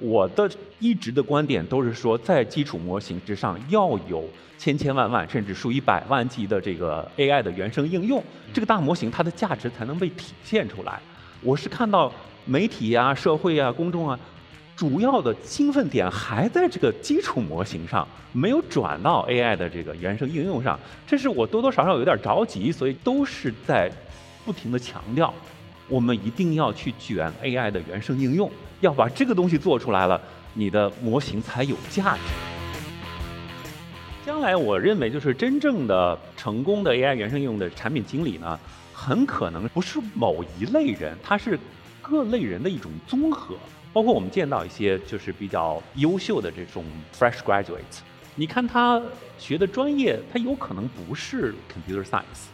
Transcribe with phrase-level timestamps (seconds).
[0.00, 4.24] 我的一直的观点都是说，在基础模型之上要有
[4.56, 8.22] 千千万万甚至数以百万计的这个 AI 的原生应用，
[8.52, 11.00] 这个大模型它的价值才能被体现出来。
[11.42, 12.12] 我是看到
[12.44, 14.18] 媒体呀、社会呀、公众啊，
[14.76, 23.90] 主要的兴奋点还在这个基础模型上，没有转到 AI 的这个原生应用上，这是我多多少少有点着急，所以都是在
[24.44, 25.32] 不停的强调，
[25.88, 28.50] 我们一定要去卷 AI 的原生应用。
[28.80, 30.20] 要把这个东西做出来了，
[30.54, 32.20] 你的模型才有价值。
[34.24, 38.60] 将来我认为，就是真正的成功的 AI 原生应用的产品经理呢，
[38.92, 41.58] 很可能不是某一类人，他是
[42.02, 43.56] 各类人的一种综合。
[43.92, 46.84] 包括我们见到一些就是比较优秀的这种
[47.18, 48.00] fresh graduates，
[48.36, 49.02] 你看他
[49.38, 52.48] 学的专业，他有可能不是 computer science，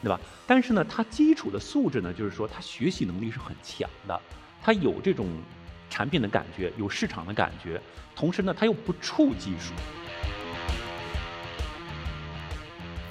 [0.00, 0.18] 对吧？
[0.46, 4.18] 但是呢，他基础的素质呢，就是说他学习能力是很强的，
[4.62, 5.26] 他有这种。
[5.88, 7.80] 产品的感觉，有市场的感觉，
[8.14, 9.72] 同时呢，它又不触技术。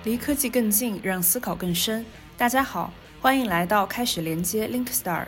[0.04, 2.06] 离科技更近，让思考更深。
[2.38, 5.28] 大家好，欢迎来到开始连接 Link Start。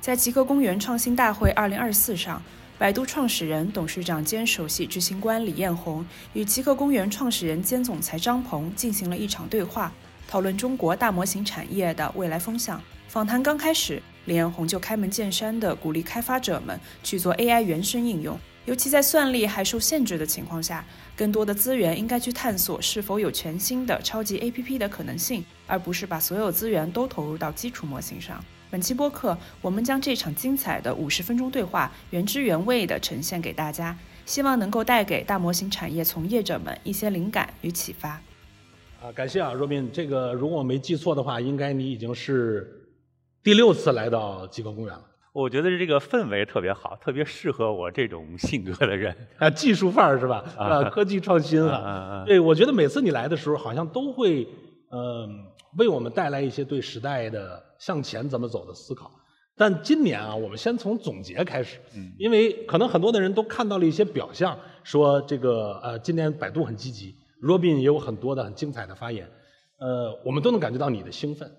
[0.00, 2.42] 在极客公园创新大会2024上，
[2.78, 9.92] 百度创始人、董事长兼首席执行官李彦宏与极客公园创始人兼总裁张鹏进行了一场对话，
[10.26, 12.80] 讨论中国大模型产业的未来风向。
[13.08, 14.02] 访谈刚开始。
[14.30, 20.86] 李彦宏就开门见山地鼓励开发者们去做 AI 原生应用，尤其在算力还受限制的情况下，
[21.16, 28.40] 更多的资源应该去探索是否有全新的超级 APP 的可能性，而不是把所有资源都投入到基础模型上。
[28.70, 38.10] 本期播客，我们将这场精彩的五十分钟对话原汁原味地呈现给大家，希望能够带给大模型产业从业者们一些灵感与启发。
[39.02, 42.76] 啊，感谢啊，若斌，这个如果我没记错的话，应该你已经是。
[43.42, 45.02] 第六次来到极光公园了，
[45.32, 49.16] 我觉得这个氛围特别好，特别适合我这种性格的人。
[49.38, 50.44] 啊，技术范儿是吧？
[50.58, 54.46] 啊，科技创新啊，对，我觉得每次你来的时候，好像都会
[54.90, 55.46] 嗯
[55.78, 59.10] 为我们带来一些对时代的向前怎么走的思考。
[59.56, 61.78] 但今年啊，我们先从总结开始，
[62.18, 69.26] 因为可能很多的人都看到了一些表象，说这个呃，今年百度很积极，Robin 也有很多的很精彩的发言，
[69.78, 71.50] 呃，我们都能感觉到你的兴奋。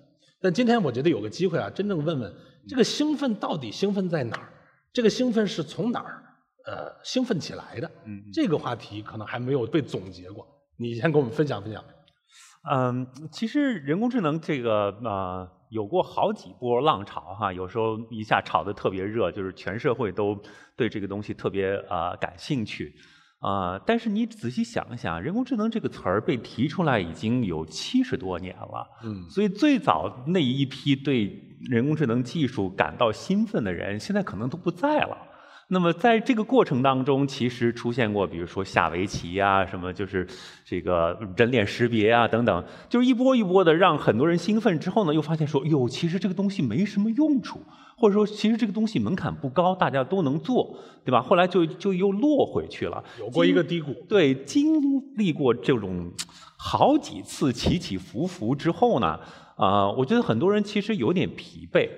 [0.42, 2.34] 但今天我觉得有个机会啊，真正问问
[2.68, 4.48] 这个兴奋到底兴奋在哪儿？
[4.92, 6.22] 这个兴奋是从哪儿
[6.66, 7.90] 呃兴奋起来的？
[8.04, 11.82] 嗯，这个话题可能还没有被总结过，你先给我们分享分享。
[12.70, 20.36] 嗯，其实人工智能这个呃有过好几波浪潮哈，有时候一下炒得特别热，就是全社会都
[20.76, 22.94] 对这个东西特别啊感兴趣。
[23.42, 23.78] 啊！
[23.84, 28.86] 但是你仔细想一想，人工智能这个词儿被提出来已经有七十多年了。
[29.04, 35.18] 嗯，所以最早那一批对人工智能技术感到兴奋的人，现在可能都不在了。
[35.68, 40.26] 那么在这个过程当中，其实出现过，比如说下围棋啊，什么就是
[40.64, 47.64] 这个人脸识别啊等等，就是一波一波的让很多人兴奋之后呢，又发现说，哟，其实这个东西没什么用处，
[48.02, 51.22] 或者说其实这个东西门槛不高，大家都能做，对吧？
[51.22, 53.94] 后来就就又落回去了，有过一个低谷。
[54.08, 54.74] 对，经
[55.16, 56.10] 历过这种
[56.58, 59.20] 好几次起起伏伏之后呢，
[59.54, 61.88] 啊，我觉得很多人其实有点疲惫，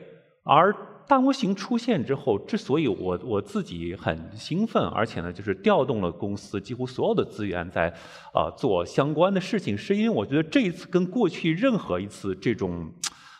[0.42, 0.76] 而。
[1.06, 7.92] 大模型出现之后，之所以我我自己很兴奋，而且呢，就是调动了公司几乎所有的资源在
[8.32, 12.90] 啊做相关的事情，是因为我觉得这一次跟过去任何一次这种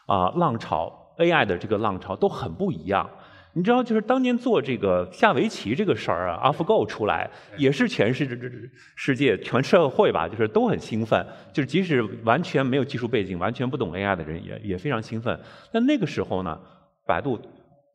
[0.05, 3.09] 啊浪潮 AI 的这个浪潮都很不一样。
[3.53, 15.39] 你知道，就是当年做这个下围棋这个事儿啊，AlphaGo 出来也是全世世界全社会吧，就是都很兴奋，就是即使完全没有技术背景、完全不懂 AI 的人也也非常兴奋。
[15.73, 16.61] 但那个时候呢，
[17.07, 17.41] 百度。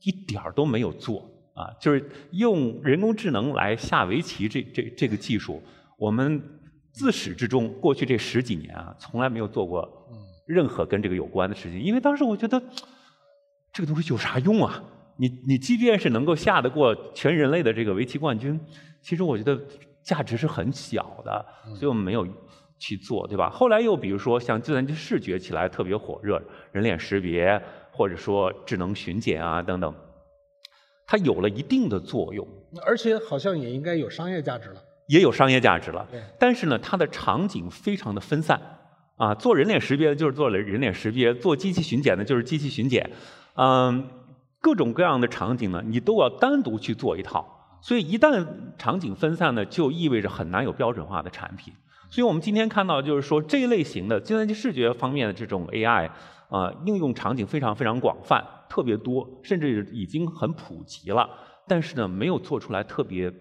[0.01, 1.67] 一点儿都没有做啊！
[1.77, 5.61] 就是用人工智能来下围棋这这这个技术，
[5.97, 6.41] 我们
[6.93, 9.85] 自始至终过去这十几年啊，从来没有做过
[10.47, 11.81] 任何跟这个有关的事情。
[11.81, 12.63] 因为当时我觉得
[13.73, 14.83] 这个东西有啥用啊？
[15.17, 18.59] 你你即便是能够下得过全人类的这个围棋冠军，
[19.01, 19.59] 其实我觉得
[20.03, 21.45] 价值是很小的，
[21.75, 22.27] 所以我们没有
[22.77, 23.49] 去做，对吧？
[23.49, 26.41] 后来又比如说像计算机视觉起来特别火热，
[26.71, 27.61] 人脸识别。
[27.91, 29.93] 或者说智能巡检啊等等，
[31.05, 32.47] 它有了一定的作用，
[32.85, 36.07] 而且好像也应该有商业价值了，也有商业价值了。
[36.39, 38.61] 但是呢，它的场景非常的分散
[39.17, 43.09] 啊，做人脸识别的就是做人人脸识别，做机器巡检的就是机器巡检，
[43.61, 44.07] 嗯，
[44.61, 47.77] 各种各样的场景呢，你都要单独去做一套。
[47.81, 48.47] 所以一旦
[48.77, 51.73] 场景分散呢，就意味着很难有标准化的产品。
[52.09, 56.09] 所以我们今天看到，就是说这一类型的计算机视觉方面的这种 AI。
[56.49, 61.29] 啊，应用场景非常非常广泛，特别多，甚至已经很普及了。
[61.67, 63.31] 但是呢，没有做出来特别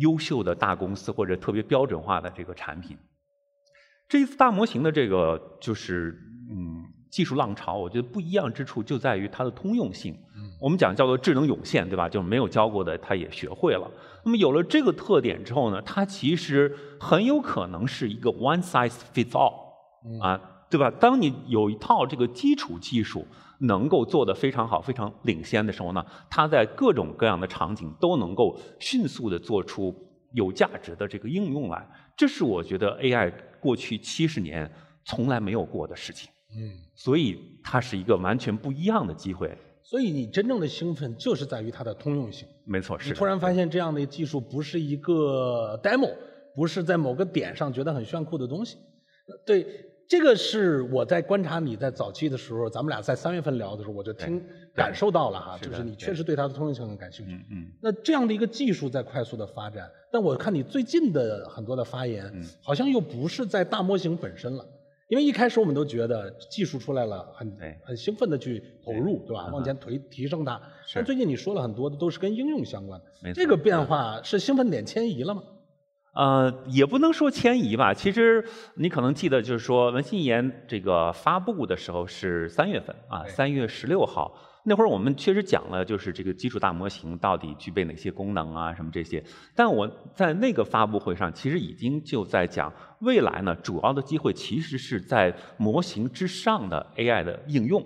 [0.00, 2.98] 优秀的大公司或者特别标准化的这个产品。
[4.08, 6.20] 这一次大模型的这个就是
[7.10, 10.16] 技术浪潮，我觉得不一样之处就在于它的通用性。
[10.60, 12.08] 我们讲叫做智能涌现，对吧？
[12.08, 13.90] 就是没有教过的，他也学会了。
[14.24, 19.52] 那么有了这个特点之后呢，它其实很有可能是一个 one size fits all
[20.20, 20.90] 啊，对吧？
[20.90, 23.26] 当你有一套这个基础技术
[23.60, 29.94] 能够做得非常好、非常领先的时候呢，它在各种各样的场景都能够迅速的做出
[30.32, 31.86] 有价值的这个应用来。
[32.16, 34.70] 这是我觉得 AI 过去七十年
[35.04, 36.30] 从来没有过的事情。
[36.54, 39.56] 嗯，所以它是一个完全不一样的机会。
[39.82, 42.46] 所以你真正的兴奋就是在于它的通用性。
[42.64, 43.10] 没错，是。
[43.10, 46.12] 你突然发现这样的技术不是一个 demo，
[46.56, 48.78] 不是在某个点上觉得很炫酷的东西。
[49.44, 49.64] 对，
[50.08, 54.42] 这个是我在观察你在早期的时候，咱们俩在三月份聊的时候，我就听
[54.74, 57.32] 感受到了哈，就是你确实对它的通用性很感兴趣。
[57.34, 57.72] 嗯嗯。
[57.80, 64.66] 那这样的一个技术在快速的发展，但我看你最近的很多的发言，好像又不是在大模型本身了。
[65.08, 69.48] 因为一开始我们都觉得技术出来了，很很兴奋的去投入，对吧？
[69.52, 70.60] 往前推提升它。
[70.94, 75.42] 但最近你说了很多的都是跟应用相关的，这个变化是兴奋点迁移了吗？
[76.14, 77.92] 呃，也不能说迁移吧。
[77.92, 78.44] 其实
[78.76, 84.34] 你可能记得，就是说文心一言这个发布的时候是三月份啊，三月十六号。
[84.68, 89.22] 那会儿我们确实讲了，就是这个基础大模型到底具备哪些功能啊，什么这些。
[89.54, 92.72] 但我在那个发布会上，其实已经就在讲
[93.02, 97.80] 未来呢，主要的机会其实是在模型之上的 AI 的应用。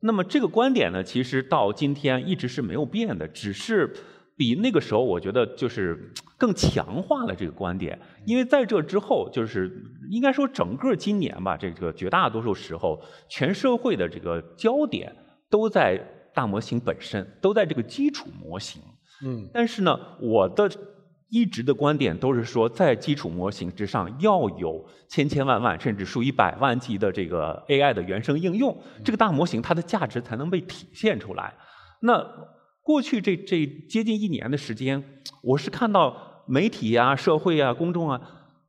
[0.00, 3.94] 那么这个观点呢，其实到今天一直是没有变的，只是
[4.36, 7.96] 比那个时候我觉得就是更强化了这个观点。
[8.24, 9.70] 因为在这之后，就是
[10.10, 15.14] 应该说整个今年吧，这个绝大多数时候，全社会的这个焦点
[15.48, 16.04] 都在。
[16.36, 18.82] 大模型本身都在这个基础模型，
[19.24, 20.70] 嗯，但是呢，我的
[21.30, 31.54] 一直的观点都是说，在基础模型之上要有千千万万甚至数以百万计的这个 AI 的原生应用，这个大模型它的价值才能被体现出来。
[32.00, 32.22] 那
[32.82, 35.02] 过去这这接近一年的时间，
[35.42, 38.20] 我是看到媒体啊、社会啊、公众啊，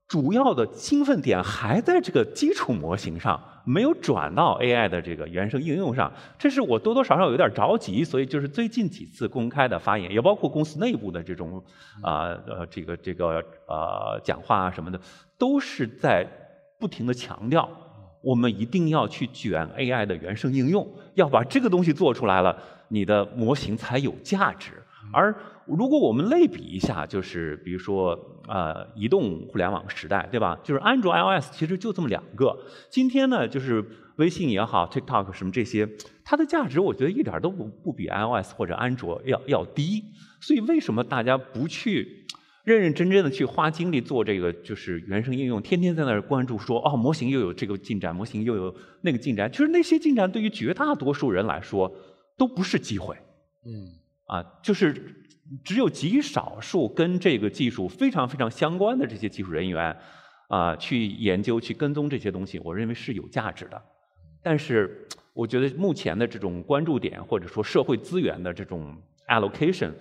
[0.08, 3.42] 主要的兴奋点还在这个基础模型上。
[3.70, 6.10] 没有转到 AI 的这个原生应用上，
[6.40, 11.62] 这是我多多少少有点着急，所以就是最近几次公开的发言，也包括公司内部的这种
[12.02, 14.98] 啊呃这个这个呃讲话啊什么的，
[15.38, 16.26] 都是在
[16.80, 17.70] 不停的强调，
[18.22, 22.58] 我们一定要去卷 AI 的原生应用，要把这个东西做出来了，
[22.88, 24.72] 你的模型才有价值。
[25.12, 30.58] 而如果我们类比一下，就是比如说，呃，移动互联网时代，对吧？
[30.64, 32.58] 就是安卓、iOS 其实就这么两个。
[32.90, 33.84] 今天呢，就是
[34.16, 35.88] 微信也好，TikTok 什么这些，
[36.24, 40.04] 它的价值我觉得一点都不不比 iOS 或者安卓要要低。
[40.40, 42.26] 所以为什么大家不去
[42.64, 45.62] 认认真真的去花精力做这个就是原生应用？
[45.62, 49.52] 天天在那儿关注说，哦，模型又有这个进展，模型又有那个进展。
[49.52, 51.92] 其实那些进展对于绝大多数人来说
[52.38, 53.16] 都不是机会。
[53.66, 53.98] 嗯。
[54.28, 54.94] 啊，就是
[55.64, 59.98] 只有极少数跟这个技术非常非常相关的这些技术人员，
[60.50, 63.82] 啊，去研究、去跟踪这些东西，我认为是有价值的。
[64.44, 68.96] 但是，我觉得目前的这种关注点或者说社会资源的这种
[69.28, 69.92] allocation，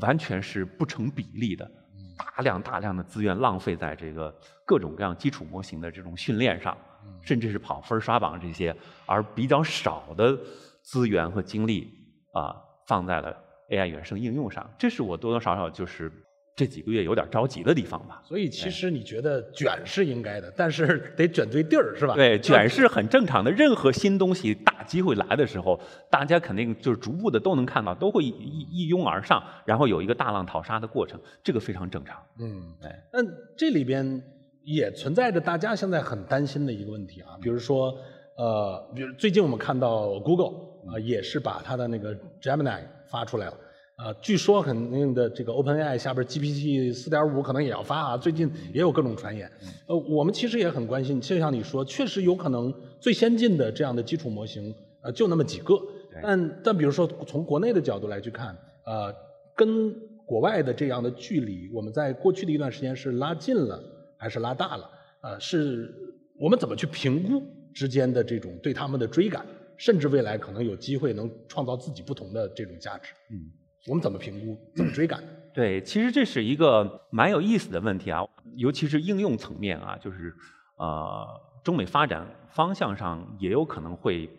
[0.00, 1.70] 完全是不成比例的。
[2.16, 4.32] 大量大量的资源浪费在这个
[4.66, 6.76] 各种各样基础模型的这种训练上，
[7.20, 8.74] 甚至是跑分刷榜这些，
[9.06, 10.38] 而比较少的
[10.82, 11.90] 资源和精力
[12.32, 12.54] 啊，
[12.86, 13.36] 放在了。
[13.70, 16.10] AI 原生应用上，这是我多多少少就是
[16.54, 18.20] 这几个月有点着急的地方吧。
[18.24, 22.14] 所以其实你觉得卷是应该的，但是 得卷对地儿，是吧？
[22.14, 23.50] 对， 卷是很正常的。
[23.50, 32.16] 任何新东西大机会来的时候，大家肯定就是逐步的都能看到，都会一一拥而上，然后有一个大浪淘沙的过程，这个非常正常。
[32.38, 32.90] 嗯，对。
[33.12, 33.20] 那
[33.56, 34.22] 这里边
[34.64, 37.94] 也存在着大家现在很担心的一个问题啊，比如说，
[38.36, 40.70] 呃，比如最近我们看到 Google。
[40.84, 42.80] 啊，也是把它的那个 Gemini
[43.12, 43.52] 发出来了，
[43.96, 49.48] 啊，据说肯定的这个 OpenAI 下边 GPT 四点五可能也要发啊，最近也有各种传言。
[49.86, 55.74] 呃，我们其实也很关心，就像你说，确实有可能最先进的这样的基础模型，呃，就那么几个。
[56.22, 59.14] 但但比如说从国内的角度来去看，呃，
[59.54, 63.78] 跟国外的这样的距离，我们在过去的一段时间是拉近了
[64.16, 64.90] 还是拉大了？
[65.22, 65.94] 呃，是
[66.40, 67.42] 我们怎么去评估
[67.74, 69.44] 之间的这种对他们的追赶？
[69.76, 73.12] 甚至未来可能有机会能创造自己不同的这种价值。
[73.30, 73.50] 嗯，
[73.88, 74.56] 我们怎么评估？
[74.74, 75.22] 怎么追赶？
[75.54, 78.22] 对，其实这是一个蛮有意思的问题啊，
[78.56, 80.34] 尤其是应用层面啊，就是
[80.78, 81.26] 呃，
[81.62, 84.30] 中美发展方向上也有可能会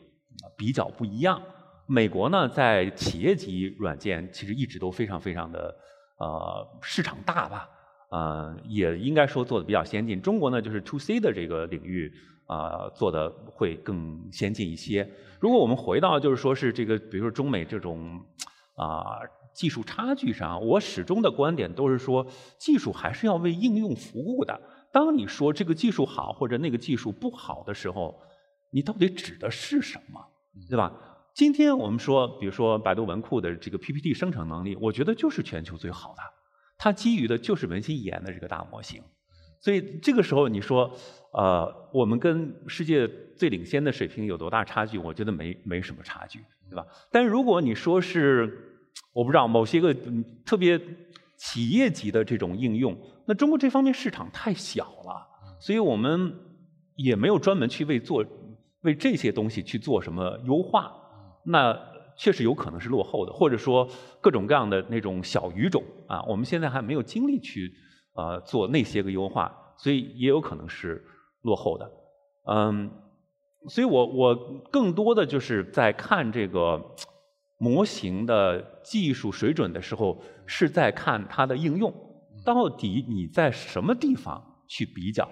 [0.58, 1.42] 比较不一样
[1.86, 5.76] 美国呢，在企业级软件其实一直都非常非常的
[6.18, 7.70] 呃市场大吧，
[8.10, 10.22] 呃，也应该说做的比较先进。
[10.22, 12.12] 中国呢，就是 to C 的这个领域
[12.54, 15.10] 啊，做的会更先进一些。
[15.40, 18.22] 如果我们回到就是说是这个，比如说中美这种
[18.76, 19.18] 啊
[19.56, 22.26] 技术差距上，我始终的观点都是说，
[22.58, 24.60] 技术还是要为应用服务的。
[24.92, 28.16] 当你说这个技术好或者那个技术不好的时候，
[28.72, 30.22] 你到底指的是什么，
[30.70, 30.92] 对吧？
[31.34, 36.22] 今天我们说，比如说百度文库的这个 PPT 生成能力，我觉得就是全球最好的，
[36.78, 39.02] 它基于的就是文心一言的这个大模型。
[39.64, 40.92] 所以这个时候你说，
[41.32, 44.98] 呃，我们跟世界最领先的水平有多大差距？
[44.98, 46.40] 我觉得没没什么差距，
[46.70, 46.86] 对吧？
[47.10, 48.82] 但如果你说是，
[49.14, 49.96] 我不知道某些个
[50.46, 50.78] 特别
[51.38, 52.94] 企业级的这种应用，
[53.26, 55.26] 那中国这方面市场太小了，
[55.62, 56.36] 所以我们
[56.98, 58.26] 也没有专门去为做
[58.82, 60.92] 为这些东西去做什么优化。
[61.46, 61.74] 那
[62.18, 63.90] 确实有可能是落后的，或者说
[64.20, 67.74] 各种各样的那种小语种啊，我们现在还没有精力去
[68.14, 71.06] 呃做那些个优化，所以也有可能是
[71.42, 71.92] 落后的。
[72.48, 72.92] 嗯，
[73.68, 74.36] 所以我我
[74.72, 76.96] 更多的就是在看这个
[77.58, 81.94] 模型的技术水准的时候，是在看它的应用，
[82.46, 85.24] 到底你在什么地方去比较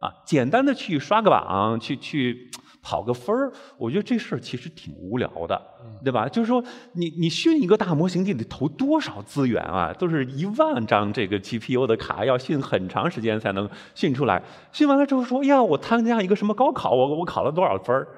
[0.00, 0.22] 啊？
[0.26, 2.50] 简单的去刷个榜，去去。
[2.82, 5.62] 跑个分儿，我觉得这事儿其实挺无聊的，
[6.02, 6.28] 对吧？
[6.28, 6.62] 就是说，
[6.94, 9.92] 你你训一个大模型，你得投多少资源啊？
[9.92, 14.42] 都是一万张这个 GPU 的卡，要训很长时间才能训出来。
[14.72, 18.08] 训完了之后说，呀，我参加一个什么高考，我我考了多少分儿？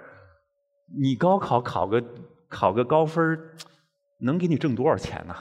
[0.98, 2.02] 你高考考个
[2.48, 3.38] 考个高分儿，
[4.20, 5.34] 能给你挣多少钱呢？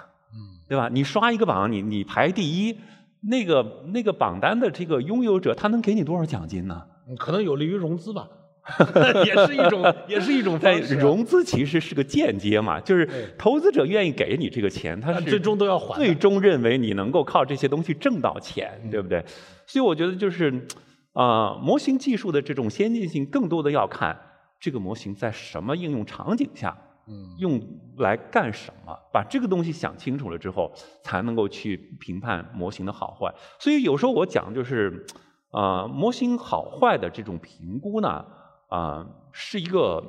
[0.67, 0.89] 对吧？
[0.91, 2.77] 你刷一个榜，你你排第一，
[3.21, 6.81] 那个那个榜单的这个拥有者，他能给你多少奖金呢？
[7.17, 8.27] 可能有利于融资吧。
[9.25, 10.95] 也是一种， 也是一种方式。
[10.95, 13.05] 融资其实是个间接嘛，就是
[13.37, 15.95] 投资者愿意给你这个钱，他是最终都要还。
[15.95, 19.23] 最终认为你能够靠这些东西挣到钱，对不对？
[19.65, 20.65] 所以我觉得就是，
[21.11, 24.17] 啊，模型技术的这种先进性，更多的要看
[24.61, 26.77] 这个模型在什么应用场景下，
[27.09, 27.61] 嗯，用
[27.97, 28.97] 来干什么。
[29.11, 30.71] 把这个东西想清楚了之后，
[31.03, 33.29] 才能够去评判模型的好坏。
[33.59, 35.05] 所以有时候我讲就是，
[35.51, 38.25] 啊，模型好坏的这种评估呢。
[38.73, 40.03] 啊，是一个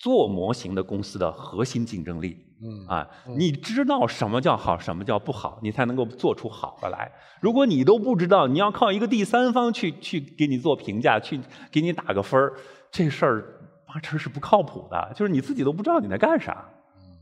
[0.00, 2.44] 做模型的公司的核心竞争力。
[2.60, 7.12] 嗯啊，你知道什么叫好，什么叫不好，你才能够做出好的来。
[7.40, 11.38] 如果你都不知道，你要靠一个第三方去去给你做评价，去
[11.70, 12.52] 给你打个分儿，
[12.90, 13.44] 这事儿
[13.86, 15.12] 八成是不靠谱的。
[15.14, 16.68] 就是你自己都不知道你在干啥。
[16.96, 17.14] 嗯，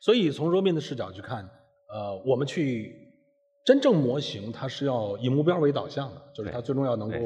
[0.00, 1.48] 所以从 Robin 的视角去看，
[1.88, 3.14] 呃，我们去
[3.64, 7.16] 真正模型，它是要以目标为导向的，就是它最终要能够。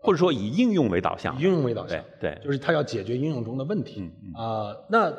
[0.00, 4.10] 或者说以应用为导向，以应用为导向，对，就是它要解决应用中的问题。
[4.34, 5.12] 啊，那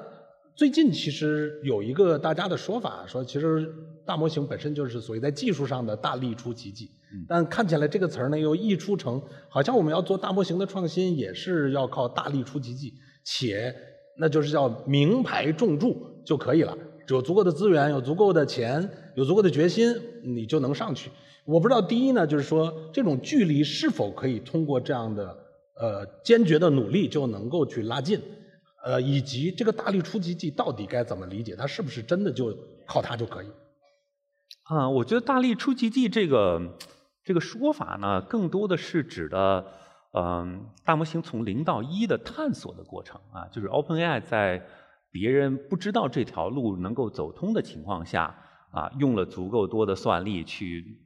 [0.55, 3.67] 最近其实有一个大家的说法，说其实
[4.05, 6.89] 大模型本身就是所谓在技术上的大力出奇迹，
[7.27, 12.93] 但看起来这个词儿呢又溢出成，好像我们要做大模型的创新也是要靠大力出奇迹，
[13.23, 13.73] 且
[14.17, 15.95] 那就是叫名牌重注
[16.25, 21.11] 就可以了，有足够的资源，有足够的钱，有足够的决心，你就能上去。
[21.43, 25.37] 我不知道，第一呢，就是说这种距离是否可以通过这样的
[25.77, 28.21] 呃坚决的努力就能够去拉近，
[28.81, 31.53] 呃，以及这个大力出奇迹到底该怎么理解？
[31.53, 32.55] 它是不是真的就
[32.87, 33.47] 靠它就可以？
[34.63, 36.77] 啊，我觉得大力出奇迹这个
[37.25, 39.65] 这个说法呢，更多的是指的
[40.13, 44.65] 嗯大模型从零到一的探索的过程啊，就是 OpenAI 在
[45.11, 50.97] 别人不知道这条路能够走通的情况下啊，用了足够多的算力去。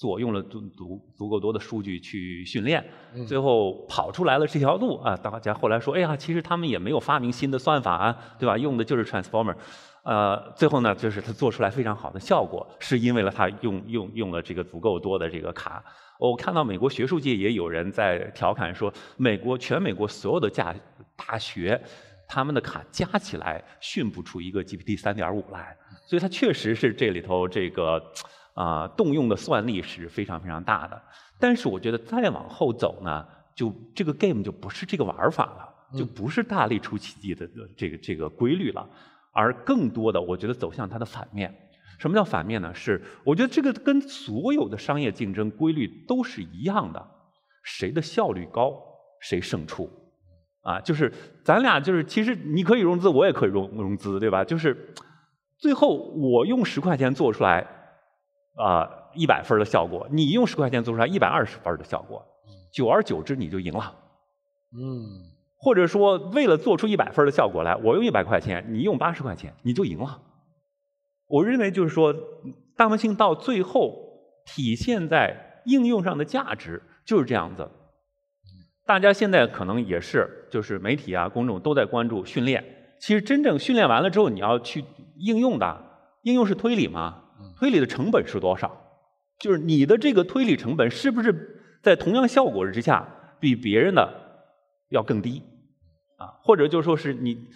[0.00, 2.82] 做用了足足足够多的数据去训练，
[3.28, 5.14] 最后跑出来了这条路啊！
[5.14, 8.56] 大家后来说，哎呀，其实他们也没有发明新的算法啊，对吧？
[8.56, 9.54] 用的就是 transformer，
[10.02, 15.84] 呃，最后呢，就是他做出来非常好的效果，是因为了他用用用了这个足够多的这个卡。
[16.18, 20.74] 我看到美国学术界也有人在调侃说，美国全美国所有的大
[21.14, 21.78] 大学，
[22.30, 28.00] 他们的卡加起来训不出一个 GPT 三点五来，所以它确实是这里头这个。
[28.52, 31.00] 啊，动用的算力是非常非常大的，
[31.38, 38.86] 但是我觉得再往后走呢，就这个 game 就不是这个玩法了，就不是大力出奇迹的这个这个规律了，
[39.32, 41.54] 而更多的我觉得走向它的反面。
[41.98, 42.74] 什么叫反面呢？
[42.74, 47.08] 是我觉得这个跟所有的商业竞争规律都是一样的，
[47.62, 48.74] 谁的效率高
[49.20, 49.88] 谁胜出。
[50.62, 51.12] 啊，就是
[51.44, 54.44] 咱俩就是其实你可以融资，我也可以融融资，对吧？
[54.44, 54.94] 就是
[55.58, 57.66] 最后我用十块钱做出来。
[58.56, 62.22] 啊，一百分的效果，你用十块钱做出来一百二十分的效果，
[62.74, 63.94] 久而久之你就赢了。
[64.72, 65.06] 嗯，
[65.56, 70.20] 或者说为了做出一百分的效果来，我用一百块钱，你用八十块钱，你就赢了。
[71.26, 72.14] 我认为就是说，
[72.76, 73.96] 大模型到最后
[74.44, 77.66] 体现在应用上的价值就是这样子。
[78.90, 82.64] 大家现在可能也是，就是媒体啊、公众都在关注训练。
[82.98, 84.84] 其实真正训练完了之后，你要去
[85.16, 85.80] 应用的，
[86.24, 87.22] 应用是推理嘛？
[87.56, 88.68] 推理的成本是多少？
[89.38, 94.12] 就是你的这个推理成本是不是在同样效果之下比别人的
[94.88, 95.40] 要更低？
[96.18, 97.46] 啊，或者就说是你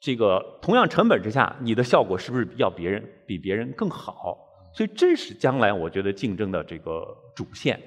[0.00, 4.36] 这个同样成本之下，你的效果是不是要别人比别人更好？
[4.74, 7.06] 所以这是将来我觉得竞争的这个
[7.36, 7.80] 主线。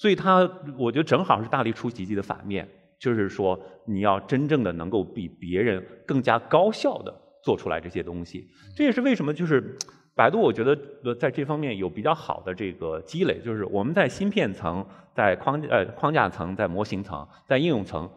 [0.00, 2.66] 嗯，所以它我觉得正好是大力出奇迹的反面，
[2.98, 7.14] 就是说你要真正的能够比别人更加高效的
[7.44, 8.48] 做出来这些东西。
[8.74, 9.76] 这也是为什么就是
[10.14, 18.08] 百度我觉得在这方面有比较好的这个积累，就是我们在芯片层、在框呃框架层、在模型层、在应用层。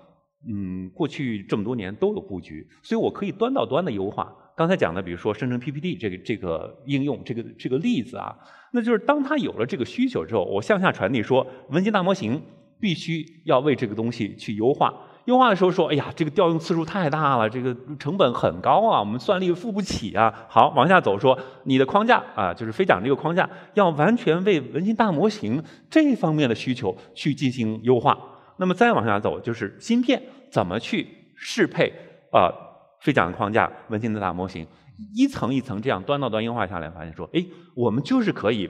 [0.46, 4.36] 嗯，过去这么多年都有布局，所以我可以端到端的优化。
[4.58, 8.36] 刚才讲的，比如说生成 PPT 这个这个应用，这个这个例子啊，
[8.75, 12.42] 那就是当它有了这个需求之后，我向下传递说，文心大模型
[12.80, 14.92] 必须要为这个东西去优化。
[15.25, 20.34] 优化的时候说，哎呀，这个调用次数太大了，这个成本很高啊，我们算力付不起啊。
[20.50, 28.18] 好，往下走说，你的框架啊，就是飞讲这个框架，要完全为文心大模型这方面的需求去进行优化。
[28.58, 31.94] 那么再往下走，就是芯片怎么去适配
[32.32, 32.51] 啊
[33.00, 34.68] 飞讲的框架、文心的大模型，
[35.14, 37.46] 一层一层这样端到端优化下来，发现说，哎，
[37.76, 38.70] 我们就是可以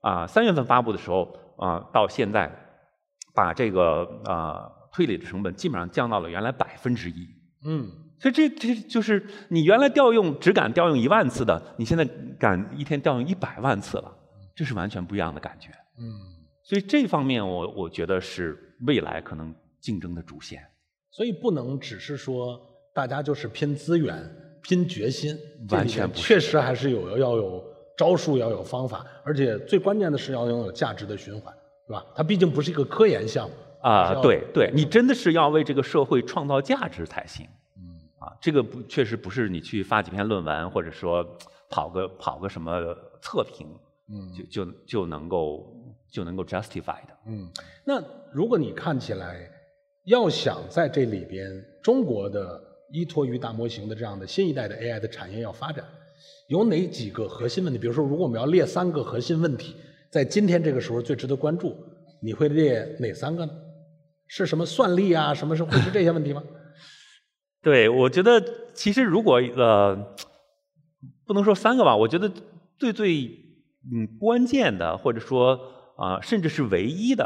[0.00, 2.50] 啊，三月份发布的时候啊，到现在
[3.34, 7.26] 把这个啊推理的成本基本上降到了原来百分之一。
[7.66, 12.04] 嗯，所以这这就是你原来调用只敢调用一万次的，你现在
[12.38, 14.16] 敢一天调用一百万次了，
[14.54, 15.70] 这是完全不一样的感觉。
[15.98, 16.34] 嗯。
[16.62, 20.62] 所以这方面，我我觉得是未来可能竞争的主线。
[21.10, 22.58] 所以不能只是说
[22.94, 24.14] 大家就是拼资源、
[24.64, 27.62] 拼决心，完全不确实还是有要有
[27.96, 31.54] 招数、要有方法，而且最关键的是要拥有价值的循环，
[31.86, 32.04] 是吧？
[32.16, 34.20] 它毕竟不是一个科研项目啊。
[34.20, 37.46] 对对，你真的是要为这个社会创造价值才行。
[37.76, 41.24] 嗯啊，这个不确实不是你去发几篇论文，或者说
[41.70, 42.72] 跑个跑个什么
[43.20, 43.68] 测评，
[44.08, 45.70] 嗯，就就就能够。
[46.14, 47.18] 就能够 justify 的。
[47.26, 47.50] 嗯，
[47.84, 48.00] 那
[48.30, 49.50] 如果你看起来
[50.04, 51.44] 要想在这里边，
[51.82, 55.84] 中国的依托于大模型的这样的新一代的 AI 的产业要发展，
[56.48, 57.78] 有哪几个核心问题？
[57.78, 59.76] 比如说，如果我们要列三个核心问题，
[60.10, 61.76] 在今天这个时候最值得关注，
[62.22, 63.52] 你会列哪三个呢？
[64.26, 65.34] 是什么算力啊？
[65.34, 66.42] 什么是会是这些问题吗？
[67.62, 68.42] 对，我觉得
[68.74, 70.14] 其实如果呃，
[71.26, 72.30] 不能说三个吧，我觉得
[72.78, 73.26] 最最
[73.92, 75.70] 嗯关键的，或者说。
[75.96, 77.24] 啊，甚至是唯一的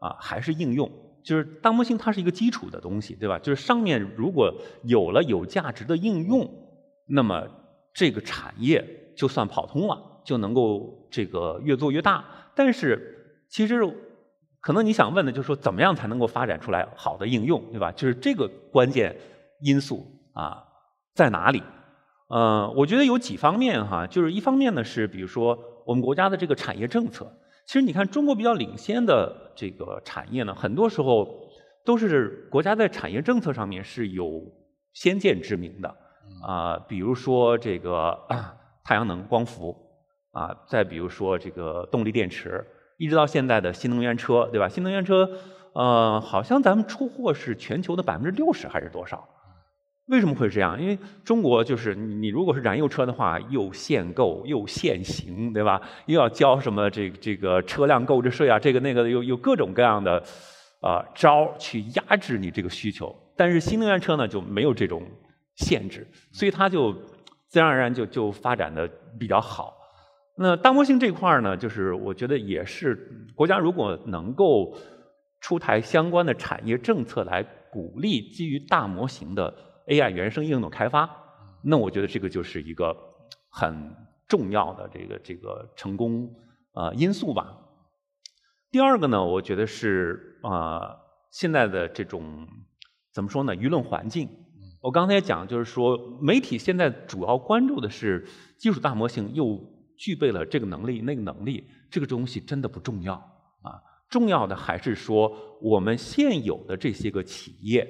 [0.00, 0.90] 啊，还是应用，
[1.26, 3.36] 就是大模型它是一个基础的东西，对吧？
[3.40, 6.48] 就是上面如果有了有价值的应用，
[7.08, 7.44] 那么
[7.92, 12.24] 这个产业就算跑通了，就能够这个越做越大。
[12.54, 13.82] 但是其实
[14.60, 17.90] 可能你想问的就是说，怎么样才能够发展出来好的应用，对吧？
[17.90, 19.16] 就是这个关键
[19.62, 20.62] 因素啊
[21.12, 21.60] 在哪里？
[22.28, 27.28] 嗯，我觉得有几方面哈，就是一方面呢是比如说我们国家的这个产业政策。
[27.66, 31.50] 其实你看，中国比较领先的这个产业呢，很多时候
[31.84, 34.40] 都是国家在产业政策上面是有
[34.92, 35.96] 先见之明的
[36.46, 36.78] 啊。
[36.88, 38.16] 比如说这个
[38.84, 39.76] 太阳能光伏
[40.30, 42.64] 啊，再比如说这个动力电池，
[42.98, 44.68] 一直到现在的新能源车，对吧？
[44.68, 45.28] 新能源车
[45.74, 49.28] 呃，好像咱们出货是全球的百分之六十还是多少？
[50.08, 50.80] 为什么会这样？
[50.80, 55.80] 因为中国就是你，如果是燃油车的话，又限购又限行，对吧？
[56.06, 60.22] 又要交什么这这个车辆购置税啊，这个那个的有有各种各样的
[60.80, 63.12] 啊招去压制你这个需求。
[63.36, 65.02] 但是新能源车呢就没有这种
[65.56, 66.92] 限制，所以它就
[67.48, 68.88] 自然而然就就发展的
[69.18, 69.74] 比较好。
[70.38, 74.72] 那大模型这块儿呢，就是我觉得也是国家如果能够
[75.40, 77.42] 出台相关的产业政策来
[77.72, 79.52] 鼓励基于大模型的。
[79.86, 81.08] AI 原生应用开发，
[81.62, 82.96] 那我觉得这个就是一个
[83.48, 83.94] 很
[84.26, 86.28] 重要的这个这个成功
[86.72, 87.56] 呃因素吧。
[88.70, 90.96] 第二个呢，我觉得是啊
[91.30, 92.46] 现在的这种
[93.12, 93.54] 怎么说呢？
[93.54, 94.28] 舆论环境，
[94.80, 98.26] 我刚才讲就是说，媒体现在主要关注的是
[98.58, 99.58] 基础大模型又
[99.96, 103.80] 具备了这个能力那个能力，这个东西真的不重要啊。
[104.08, 107.86] 重要的还是说我们现有的这些个企业，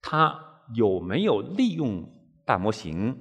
[0.00, 0.51] 它。
[0.74, 2.04] 有没有利用
[2.44, 3.16] 大模型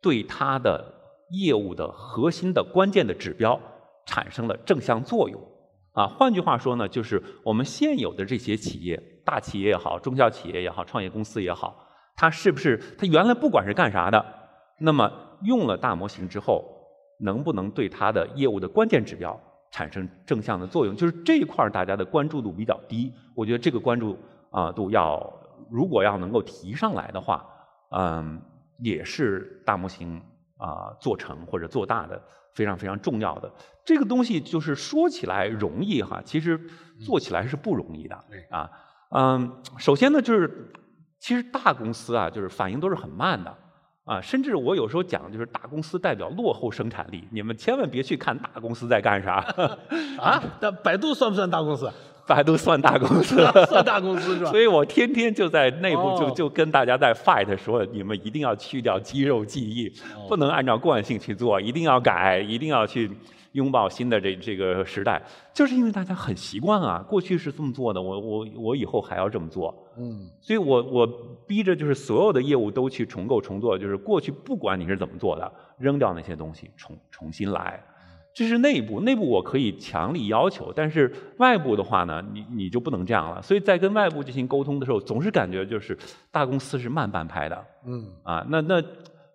[0.00, 0.92] 对它的
[1.30, 3.58] 业务的核心的关键的指标
[4.06, 5.40] 产生了正向作用？
[5.92, 14.24] 啊，换句话说呢，就是我们现有的这些企业，大企业也好，中小企业也好，创业公司也好，它是不是它原来不管是干啥的，
[14.80, 15.10] 那么
[15.42, 16.64] 用了大模型之后，
[17.20, 20.96] 能不能对它的业务的关键指标产生正向的作用？
[20.96, 24.18] 就是这一块儿大家的关注度比较低，我觉得这个关注
[24.50, 25.32] 啊度要
[25.70, 27.44] 如果要能够提上来的话，
[27.90, 28.40] 嗯，
[28.78, 30.20] 也是大模型
[30.56, 32.20] 啊做成或者做大的。
[32.54, 33.52] 非常非常重要的
[33.84, 36.56] 这个东西，就是说起来容易哈，其实
[37.04, 38.14] 做起来是不容易的。
[38.48, 38.70] 啊，
[39.10, 40.72] 嗯，首先呢，就是
[41.18, 43.52] 其实大公司啊，就是反应都是很慢的
[44.04, 49.44] 啊，甚至我有时候讲，就是大公司代表落后生产力，你们千万别去看大公司在干啥
[50.22, 50.40] 啊。
[50.60, 51.90] 那百度算不算大公司？
[52.26, 53.36] 百度算大公司，
[53.68, 54.50] 算大公司是吧？
[54.50, 59.92] 所以我天天就在内部就就跟大家在 fight，说你们一定要去掉肌肉记忆，
[60.28, 63.10] 不能按照惯性去做，一定要改，一定要去
[63.52, 65.22] 拥抱新的这这个时代。
[65.52, 69.74] 就是因为大家很习惯啊，过去是这么做的，我我我以后还要这么做。
[69.96, 71.06] 嗯，所以我我
[71.46, 77.80] 逼着就是所有的业务都去重构重做，就是过去不管你是怎么做的，扔掉那些东西，重重新来。
[78.34, 83.40] 这是内部，内部我可以强力要求，但是外部的话呢，你你就不能这样了。
[83.40, 85.96] 所以在跟外部进行沟通的时候，总是感觉就是
[86.32, 87.64] 大公司是慢半拍的。
[87.86, 88.82] 嗯，啊，那那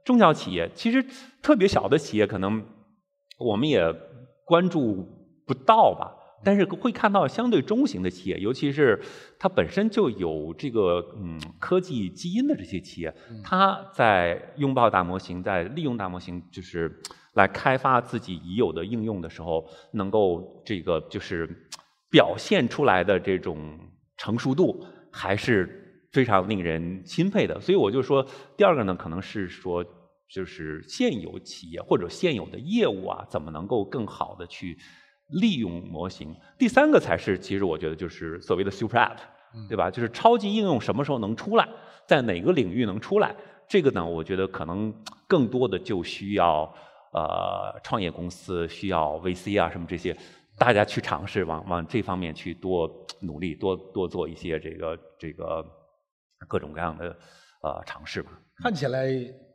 [0.04, 1.02] 中小企业其实
[1.42, 2.62] 特别小的企业，可能
[3.38, 3.82] 我们也
[4.44, 5.08] 关注
[5.48, 6.14] 不到吧。
[6.44, 9.02] 但是会看到相对中型的企业，尤其是
[9.40, 17.02] 它本身就有这个嗯科技基因的这些企业，它在拥抱大模型，在利用大模型，就是。
[17.34, 21.48] 来开发自己已有的应用的时候，能够这个就是
[22.10, 23.80] 表现出来的这种
[24.18, 27.60] 成熟度，还是非常令人钦佩的。
[27.62, 28.26] 所以我就说，
[28.58, 29.86] 第二个呢，可能是说，
[30.28, 34.78] 就是现有企业或者现有的业务啊，怎么能够更好的去
[35.28, 36.36] 利用模型？
[36.58, 39.18] 第三个才是，其实我觉得就是所谓的 super app，
[39.68, 39.92] 对吧？
[39.92, 41.70] 就是超级应用什么时候能出来，
[42.08, 43.36] 在哪个领域能出来？
[43.68, 44.92] 这个呢，我觉得可能
[45.28, 46.74] 更多的就需要。
[47.12, 50.16] 呃，创业公司需要 VC 啊，什么这些，
[50.58, 52.90] 大家去尝试往往这方面去多
[53.22, 55.66] 努力，多多做一些这个这个
[56.48, 57.06] 各种各样的
[57.64, 58.32] 呃尝试吧。
[58.64, 59.08] 看起来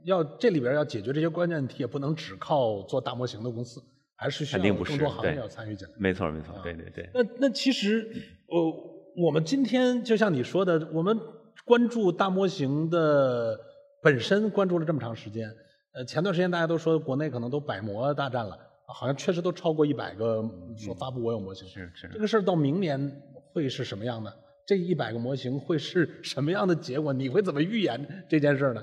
[0.05, 3.81] 要这里边要解决这些关键问题，也不能只靠做大模型的公司，
[4.17, 5.95] 还是需要更多行业要参与进来。
[5.99, 7.09] 没错没错，对对对。
[7.15, 8.11] 那那其实
[8.49, 11.19] 呃，我们今天就像你说的，我们
[11.65, 13.59] 关注大模型的
[14.03, 15.49] 本身，关注了这么长时间。
[15.95, 20.45] 呃，前段时间大家都说国内可能都百模大战了，好像确实都超过一百个
[20.77, 21.69] 说发布我有模型。
[21.69, 22.11] 是是。
[22.13, 24.35] 这个事儿到明年会是什么样的？
[24.67, 27.13] 这一百个模型会是什么样的结果？
[27.13, 28.83] 你会怎么预言这件事呢？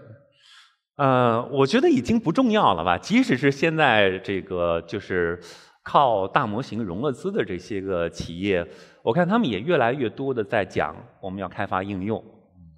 [0.96, 2.98] 呃，我觉得已经不重要了吧。
[2.98, 5.38] 即使是现在这个就是
[5.84, 8.66] 靠大模型融了资的这些个企业，
[9.04, 12.24] 我看他们也越来越多的在讲我们要开发应用。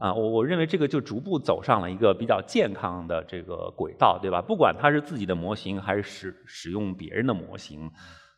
[0.04, 4.42] 啊，我我认为这个就逐步走上了一个比较健康的这个轨道，对吧？
[4.42, 7.90] 不管它是自己的模型还是使使用别人的模型，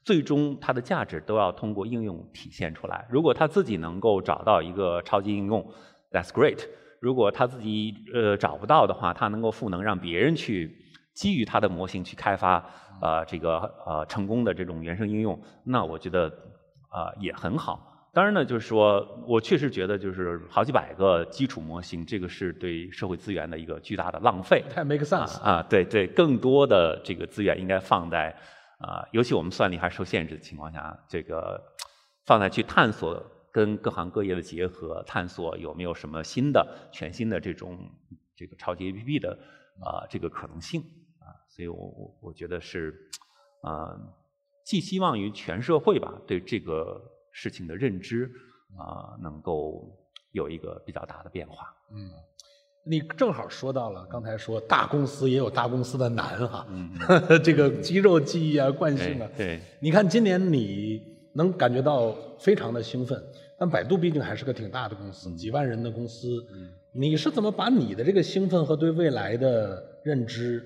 [0.04, 3.08] 最终它的价值都要通过应用体现出来。
[3.10, 5.67] 如果他自己能够找到一个超级应用
[6.12, 6.63] ，That's great。
[6.99, 10.71] 如果他自己呃找不到的话，他能够赋能让别人去
[11.15, 12.63] 基于他的模型去开发
[13.01, 16.28] 呃这个呃成功的这种原生应用，那我觉得
[16.89, 17.95] 啊也很好。
[18.15, 24.63] 当然呢，就是说我确实觉得，就是好几百个基础模型，这个是对社会资源的一个巨大的浪费。
[24.73, 25.62] 太 make sense 啊！
[25.69, 28.34] 对对，更多的这个资源应该放在
[28.80, 31.62] 啊，尤其我们算力还受限制的情况下，这个
[32.25, 37.78] 放在去探索跟各行各业的结合，探索有没有什么新的、全新的这种
[38.34, 39.38] 这个超级 APP 的
[39.84, 40.80] 啊这个可能性
[41.19, 41.36] 啊。
[41.49, 42.95] 所以我我我觉得是
[43.62, 43.91] 啊，
[44.63, 47.12] 寄希望于全社会吧，对这个。
[47.36, 48.32] 事情的认知
[48.78, 49.84] 啊，能够
[50.32, 51.67] 有一个比较大的变化。
[51.91, 52.10] 嗯，
[52.86, 56.98] 你正好说到了，刚才说大公司也有大公司的难哈，嗯
[57.43, 59.30] 这个肌肉记忆啊、惯性啊。
[59.36, 61.02] 对，你看今年你
[61.34, 63.21] 能感觉到非常的兴奋，
[63.60, 66.41] 但百度毕竟还是个挺大的公司，几万人的公司。
[66.54, 70.63] 嗯，你是怎么把你的这个兴奋和对未来的认知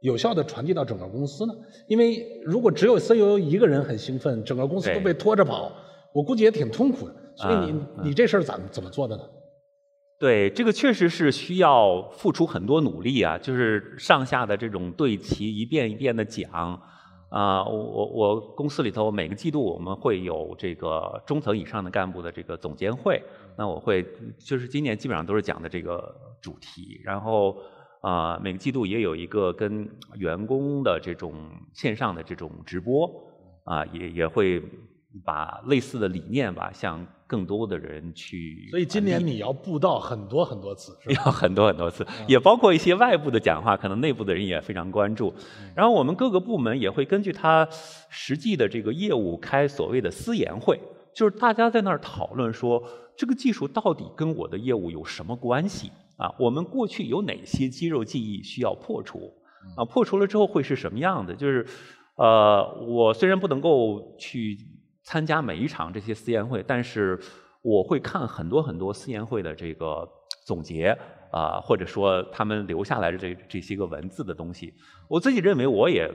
[0.00, 1.54] 有效的传递到整个公司呢？
[1.88, 5.72] 因为如果只有 CEO 一个人很兴奋，整个公司都被拖着跑。
[6.12, 9.22] 我估计也挺痛苦的，所以你你这事儿怎么怎么做的呢？
[10.18, 16.78] 对，这个确实是需要付出很多努力啊，就是上下的这种对齐，一遍一遍的讲。
[17.30, 23.22] 啊，我我我公司里头每个季度我们会有这个中层以上的干部的这个总监会，
[23.56, 24.04] 那我会
[24.36, 27.56] 就是今年基本上都是讲的这个主题，然后
[28.00, 31.32] 啊每个季度也有一个跟员工的这种
[31.72, 33.08] 线上的这种直播，
[33.64, 34.60] 啊也也会。
[35.24, 38.68] 把类似的理念吧，向更多的人去。
[38.70, 45.34] 所以今年你要布道很多很多次， 要很多很多次，也包括一些外部的讲话，可能内部的人也非常关注。
[45.74, 47.68] 然后我们各个部门也会根据他
[48.08, 50.78] 实际的这个业务开所谓的私研会，
[51.14, 52.82] 就是大家在那儿讨论说
[53.16, 56.32] 这个技术到底跟我的业务有什么关系啊？
[56.38, 59.32] 我们过去有哪些肌肉记忆需要破除
[59.76, 59.84] 啊？
[59.84, 61.34] 破除了之后会是什么样的？
[61.34, 61.66] 就是
[62.16, 64.58] 呃，我虽然不能够去
[65.10, 67.18] 参加每一场这些私研会，但是
[67.62, 70.08] 我会看很多很多私研会的这个
[70.46, 70.96] 总结
[71.32, 74.72] 啊，或者说他们留下来的这这些个文字的东西。
[75.08, 76.08] 我自己认为我也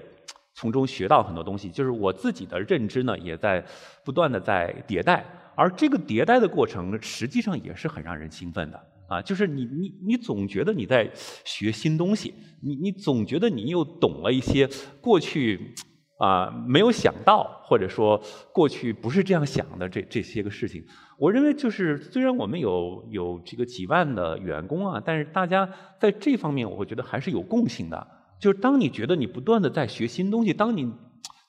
[0.54, 3.62] 从中学到很多东西，就是我自己的认知呢也在
[4.06, 11.12] 不断的在迭代，而这个迭代的过程实际上也是很让人兴奋的啊，就是你你你总觉得你在
[11.44, 14.70] 学新东西，你你总觉得你又懂了一些
[15.02, 15.76] 过去。
[16.18, 18.22] 啊，没有想到，或者说
[18.54, 20.82] 过去不是这样想的这这些个事情，
[21.18, 28.08] 我认为就是虽然我们有有这个几万的员工啊，但是大家在这方面，我会觉得还是有共性的。
[28.40, 30.90] 就是当你觉得你不断的在学新东西，当你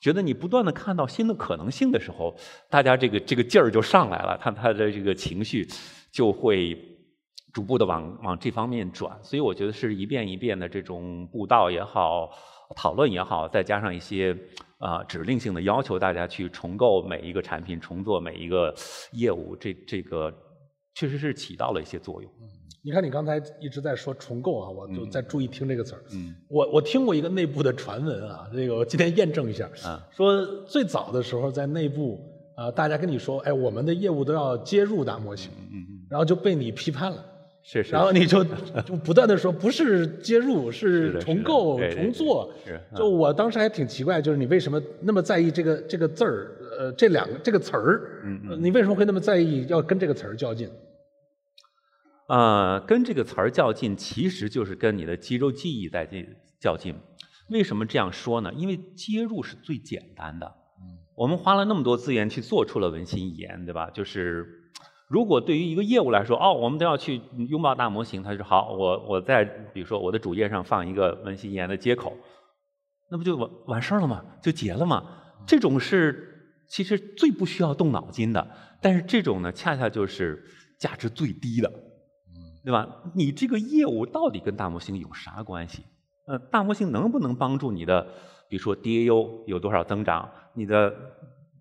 [0.01, 2.35] 觉得你不断的看到新的可能性的时候，
[2.69, 5.65] 大家这个这个劲儿就上来了，他他的这个情绪
[6.11, 6.77] 就会
[7.53, 9.17] 逐步的往往这方面转。
[9.21, 12.31] 所以我觉得是一遍一遍的这种步道也好。
[12.75, 14.37] 讨论也好，再加上一些
[14.77, 18.73] 啊指令性的要求，大家去重构每一个产品，重做每一个
[19.13, 20.33] 业务，这这个
[20.93, 22.31] 确实是起到了一些作用。
[22.83, 26.03] 你看，你刚才一直在说重构啊，我就在注意听这个词儿。
[26.13, 29.69] 嗯，我我听过一个内部的传闻啊，这个我今天验证一下。
[29.83, 32.17] 啊，说最早的时候在内部
[32.55, 37.25] 啊，大家跟你说，哎，我们的业务都要接入大模型，嗯嗯，然后就被你批判了。
[37.69, 38.41] 是是，然后你就
[38.85, 42.49] 就不断的说，不是接入，是重构、重做。
[42.65, 46.51] 是，就我当时还挺奇怪，就是你为什么那么在意这个这个字儿？
[46.79, 50.69] 呃，这两个这个词儿，嗯嗯，你为什么会那么在意要跟这个词儿较劲？
[52.29, 56.25] 呃，跟这个词儿较劲，其实就是跟你的肌肉记忆在这
[56.61, 56.95] 较劲。
[57.49, 58.53] 为什么这样说呢？
[58.55, 60.45] 因为接入是最简单的。
[60.79, 63.89] 嗯，我们花了那么多资源去做出了文心一言，对吧？
[63.89, 64.63] 就是。
[65.07, 72.13] 如果对于一个业务来说，哦，我们都要去拥抱大模型，他说好，我我在比如说我的主页上放一个文心一言的接口，
[73.09, 74.23] 那不就完完事儿了吗？
[74.41, 75.03] 就结了吗？
[75.45, 78.45] 这种是其实最不需要动脑筋的，
[78.81, 80.43] 但是这种呢，恰恰就是
[80.77, 81.71] 价值最低的，
[82.65, 82.85] 对吧？
[83.15, 85.83] 你这个业务到底跟大模型有啥关系？
[86.25, 88.05] 呃，大模型能不能帮助你的，
[88.49, 90.29] 比如说 DAU 有多少增长？
[90.53, 90.93] 你的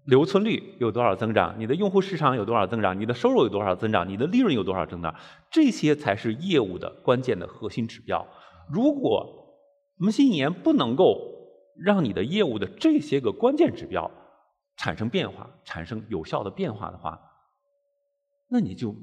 [0.07, 1.55] 留存率有多少增长？
[1.59, 2.99] 你的用户市场有多少增长？
[2.99, 4.09] 你的收入有多少增长？
[4.09, 5.14] 你的利润有多少增长？
[5.51, 8.27] 这些才是业务的关键的核心指标。
[8.71, 9.27] 如果
[9.99, 11.21] 文心一言不能够
[11.77, 14.11] 让你的业务的这些个关键指标
[14.77, 17.21] 产生变化、产生有效的变化的话，
[18.49, 18.95] 那你就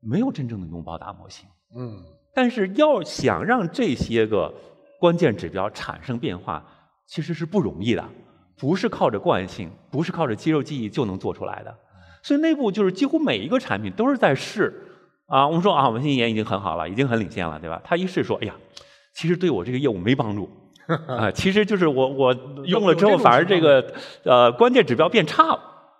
[0.00, 1.48] 没有真正的拥抱大模型。
[1.76, 2.02] 嗯。
[2.34, 4.52] 但是要想让这些个
[5.00, 6.64] 关键指标产生变化，
[7.06, 8.08] 其实是不容易的。
[8.58, 11.74] 不是靠着惯性，不是靠着肌肉记忆就能做出来的，
[12.22, 14.72] 所以内部就是几乎每一个产品都是在试
[15.26, 15.46] 啊。
[15.46, 17.80] 我们说啊，文心一言已经很好了，已经很领先了，对吧？
[17.84, 18.54] 他一试说，哎呀，
[19.12, 20.48] 其实对我这个业务没帮助
[21.08, 21.30] 啊。
[21.30, 23.92] 其实就是我我用了之后，反而这个
[24.24, 25.54] 呃关键指标变差了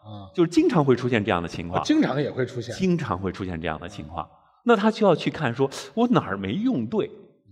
[0.04, 1.82] 啊，就是经常会出现这样的情况。
[1.82, 4.28] 经常也会出现，经常会出现这样的情况。
[4.64, 7.10] 那他就要去看，说我哪儿没用对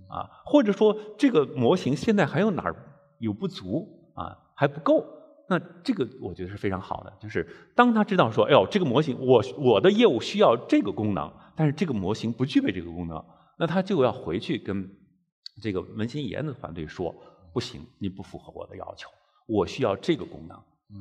[0.08, 0.24] 啊？
[0.44, 2.76] 或者说这个模型现在还有哪儿
[3.18, 4.36] 有不足啊？
[4.62, 5.04] 还不够，
[5.48, 7.12] 那这个我觉得是非常好的。
[7.20, 7.44] 就是
[7.74, 13.24] 当他知道说，哎呦，这个模型我我的业务需要这个功能，但是这个模型不具备这个功能，
[13.58, 14.88] 那他就要回去跟
[15.60, 17.12] 这个文心一言的团队说，
[17.52, 19.08] 不行，你不符合我的要求，
[19.48, 20.56] 我需要这个功能，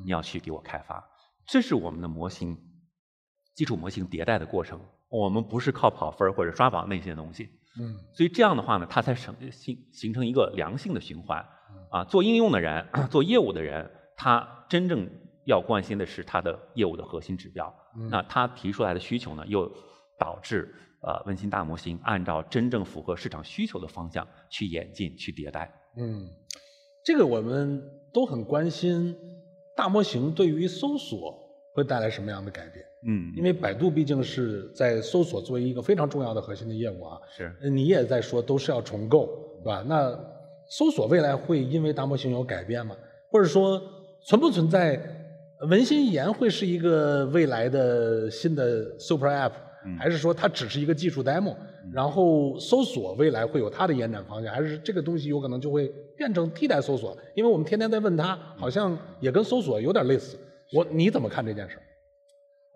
[0.06, 1.08] 你要去给我开发。
[1.46, 2.58] 这是我们的模型
[3.54, 7.48] 基础模型迭代的过程，我们不是靠跑分或者刷榜那些东西。
[7.80, 11.46] 嗯，所以这样的话呢，它才成形形成一个良性的循环。
[11.90, 15.10] 啊，做应用的人， 做业务的人，他真正
[15.46, 17.74] 要关心的是他的业务的核心指标。
[18.10, 19.70] 那他提出来的需求呢，又
[20.18, 25.70] 导致呃温馨大模型按照真正符合市场需求的方向去演进、去迭代。
[25.98, 26.30] 嗯，
[27.04, 27.82] 这个我们
[28.14, 29.16] 都很关心，
[29.76, 31.38] 大模型对于搜索
[31.74, 32.86] 会带来什么样的改变？
[33.06, 37.18] 嗯，因为百度毕竟是在搜索作为一个非常重要的核心的业务啊。
[37.30, 37.54] 是。
[37.70, 39.28] 你也在说都是要重构，
[39.64, 39.84] 对吧？
[39.86, 40.18] 那
[40.72, 42.96] 搜索未来会因为大模型有改变吗？
[43.30, 43.82] 或者说
[44.24, 44.98] 存不存在
[45.70, 49.52] 文心一言会是一个未来的新的 super app，
[50.00, 51.54] 还是说它只是一个技术 demo？
[51.92, 57.18] 然后搜索未来会有它的延展方向，还是这个东西有可能就会变成替代搜索？
[57.36, 60.40] 因为我们天天在问它，好像也跟搜索有点类似。
[60.72, 61.78] 我你怎么看这件事？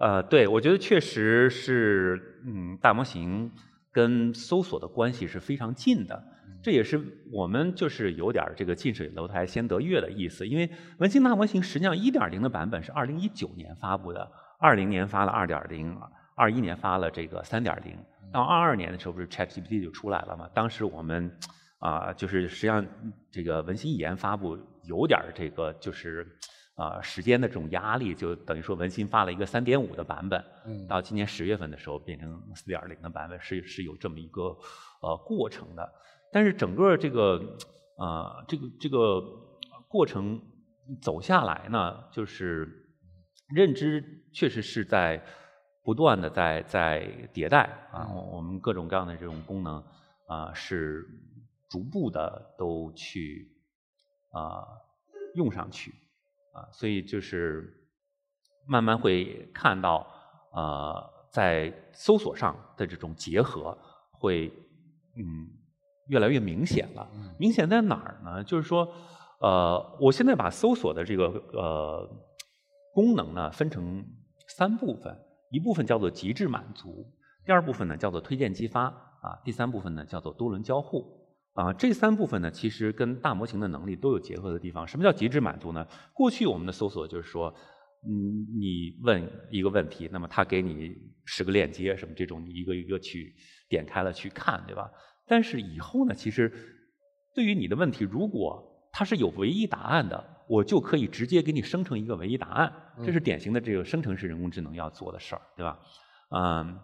[0.02, 3.50] 呃，对，我觉得确实是，嗯，大模型
[3.94, 6.22] 跟搜索的关系是非常近的。
[6.66, 7.00] 这也是
[7.32, 15.96] 我们就是有点这个近水楼台先得月的意思，因为文心大模型实际上一点零的版本是二零一九年发布的二零年发了二点零，
[16.36, 17.96] 二一年发了这个三点零
[18.34, 20.50] 到二二年的时候不是 ChatGPT 就出来了嘛？
[20.56, 21.32] 当时我们
[21.78, 22.84] 啊，就是实际上
[23.30, 26.28] 这个文心一言发布有点这个就是
[26.74, 30.44] 啊时间的这种压力，就等于说文心发了一个三点五的版本，
[30.90, 34.58] 到今年十月份的时候变成四点零的版本，是是有这么一个
[35.04, 35.88] 呃过程的。
[36.36, 37.58] 但是整个这个
[37.96, 39.22] 呃这个这个
[39.88, 40.38] 过程
[41.02, 42.92] 走下来呢，就是
[43.48, 45.24] 认知确实是在
[45.82, 49.82] 不断的在在迭代啊，我们各种各样的这种功能
[50.28, 51.08] 啊是
[51.70, 53.50] 逐步的都去
[54.32, 54.68] 啊
[55.36, 55.96] 用上去
[56.52, 57.88] 啊，所以就是
[58.68, 60.06] 慢慢会看到
[60.52, 63.78] 啊在搜索上的这种结合
[64.12, 64.52] 会
[65.16, 65.64] 嗯。
[66.08, 68.44] 越来越明显了，明显在哪儿呢？
[68.44, 68.88] 就是说，
[69.40, 72.10] 呃，我现在把搜索的这个呃
[72.94, 74.06] 功能呢分成
[74.48, 75.18] 三部分，
[75.52, 77.06] 一部分叫做极致满足，
[77.46, 81.04] 第二部分呢叫做推荐激发，啊，第三部分呢叫做多轮交互，
[81.54, 84.88] 啊，这三部分呢其实跟大模型的能力都有结合的地方。
[84.88, 85.86] 什么叫极致满足呢？
[86.14, 87.54] 过去我们的搜索就是说，
[88.08, 93.34] 嗯，你问一个问题，那么他给你十个链接，什么这种，你一个一个去
[93.68, 94.90] 点开了去看，对吧？
[95.28, 96.52] 但是以后呢，其实
[97.34, 102.72] 对于你的问题，如果它是有唯一答案的，我就可以直接给你生成一个唯一答案。
[103.04, 105.80] 这是典型的这个生成式人工智能要做的事儿，对吧？
[106.30, 106.80] 嗯，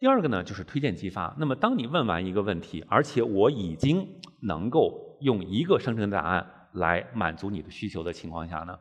[0.00, 1.34] 第二个呢，就是推荐激发。
[1.38, 8.78] 那么当你问完一个问题，而且我已经能够用一个生成答案来满足你的需求的情况下呢，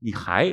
[0.00, 0.52] 你还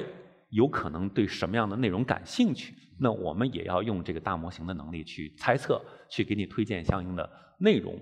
[0.55, 2.73] 有可能对什么样的内容感兴趣？
[2.97, 7.99] 那我们也要用这个大模型的能力去猜测，去给你推荐相应的内容。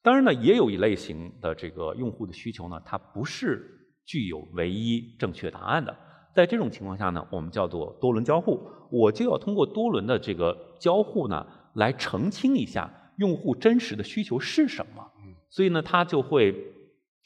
[0.00, 3.60] 当然呢，也有一类型的这个用户的需求呢，它不是
[4.06, 5.94] 具有唯一正确答案的。
[6.32, 8.60] 在这种情况下呢，我们叫做多轮交互。
[8.92, 15.04] 我就要通过多轮的这个交互呢，来澄清一下用户真实的需求是什么。
[15.50, 16.54] 所以呢，它就会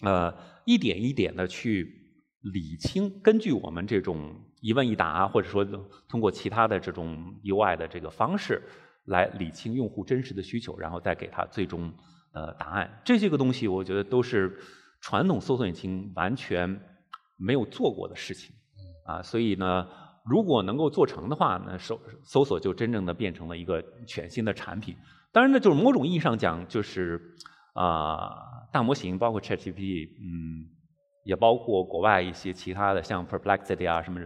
[0.02, 2.01] 呃一点一点的去
[2.42, 4.34] 理清，根据我们这种。
[4.62, 5.64] 一问一答，或者说
[6.08, 8.62] 通过其他的这种 UI 的这个方式
[9.06, 11.92] 来理清用户真实的需求，然后再给他最终
[12.30, 12.88] 呃答案。
[13.04, 14.56] 这些个东西，我觉得都是
[15.00, 16.80] 传统搜索引擎完全
[17.36, 18.54] 没有做过的事情
[19.04, 19.20] 啊。
[19.20, 19.88] 所以呢，
[20.24, 24.94] 如果能够做成的话，那搜搜索就真正的变成了一个全新的产品。
[25.32, 27.20] 当然呢，就是某种意义上讲，就是
[27.72, 28.30] 啊，
[28.72, 30.70] 大模型包括 ChatGPT，嗯。
[31.24, 34.20] 也包括国外一些其他的，像 Perplexity 啊什么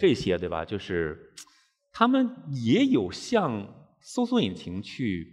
[0.00, 0.64] 这些，对吧？
[0.64, 1.32] 就是
[1.92, 3.66] 他们也有向
[4.00, 5.26] 搜索引擎去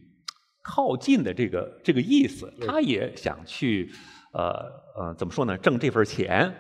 [0.61, 3.91] 靠近的这个这个意思，他也想去
[4.33, 4.65] 呃
[4.97, 5.57] 呃怎么说呢？
[5.57, 6.53] 挣这份钱，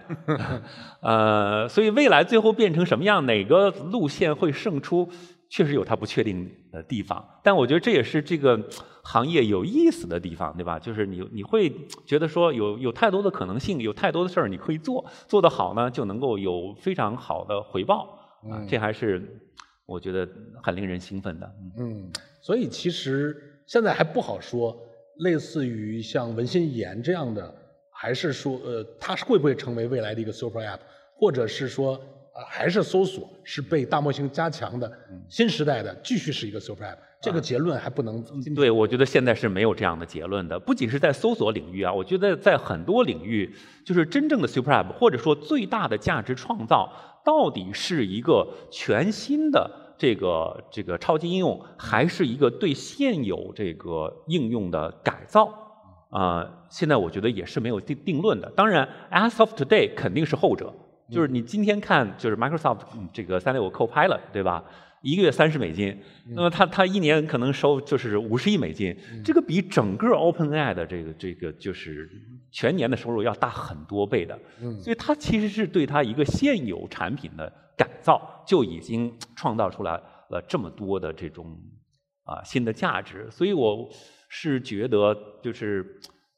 [1.01, 5.09] 呃，所以未来最后变成什么样，哪个路线会胜出？
[5.49, 8.59] 确实有它不确定的地方，但我觉得这也是这个
[9.03, 10.77] 行业有意思的地方，对吧？
[10.77, 11.73] 就是你你会
[12.05, 18.15] 觉得说有有太多的可能性，有太多的事儿你可以做，做得好呢就能够有非常好的回报
[18.49, 19.41] 啊，这还是
[19.87, 20.29] 我觉得
[20.61, 21.51] 很令人兴奋的。
[21.79, 23.35] 嗯，所以其实
[23.65, 24.77] 现在还不好说，
[25.21, 27.51] 类似于像文心一言这样的，
[27.91, 30.79] 还是说呃，它是会不会成为未来的一个 super app，
[31.15, 31.99] 或者是说。
[32.47, 34.91] 还是搜索是被大模型加强的
[35.27, 36.97] 新时代的，继续是一个 super app。
[37.21, 38.23] 这个结论还不能。
[38.55, 40.57] 对，我觉得现在是没有这样的结论的。
[40.57, 43.53] 不仅是在搜索领域啊，我觉得在很多领域，
[43.85, 46.89] 就是真正的 super app，或者说最大的价值创造，
[47.25, 55.53] 到底是一个全新的这个这个超级应用，还是一个对现有这个应用的改造？
[56.11, 58.49] 啊，现在我觉得也是没有定定论的。
[58.55, 60.73] 当然，as of today，肯定是后者。
[61.11, 62.79] 就是你今天看，就是 Microsoft
[63.11, 64.63] 这个三六五 Copilot，对吧？
[65.01, 65.97] 一个月三十美金，
[66.35, 72.09] 那么它它一年可能收就是五十亿美金，这个比整个 OpenAI 的这个这个就是
[72.51, 74.37] 全年的收入要大很多倍的。
[74.81, 79.93] 所以它其实是对它一个现有产品的改造，就已经创造出来
[80.29, 81.57] 了这么多的这种
[82.25, 83.25] 啊新的价值。
[83.31, 83.87] 所以我
[84.27, 85.85] 是觉得，就是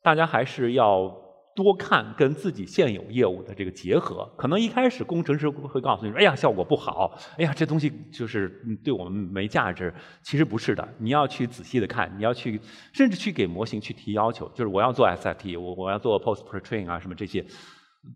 [0.04, 1.21] 大家还是要。
[1.56, 8.50] 多看跟自己现有业务的这个结合，可能一开始工程师会告诉你说：“哎呀，效果不好，哎呀，这东西就是
[8.84, 9.94] 对我们没价值。”
[10.24, 12.60] 其实不是的，你要去仔细的看，你要去
[12.94, 17.46] 甚至去给模型去提要求，就是我要做 SFT，我我要做 Post Pretrain 啊，什么这些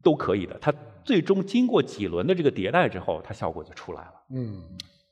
[0.02, 0.58] 都可以的。
[0.60, 0.74] 它
[1.04, 4.14] 最终经过几轮的这个迭代之后，它效果就出来了。
[4.32, 4.62] 嗯。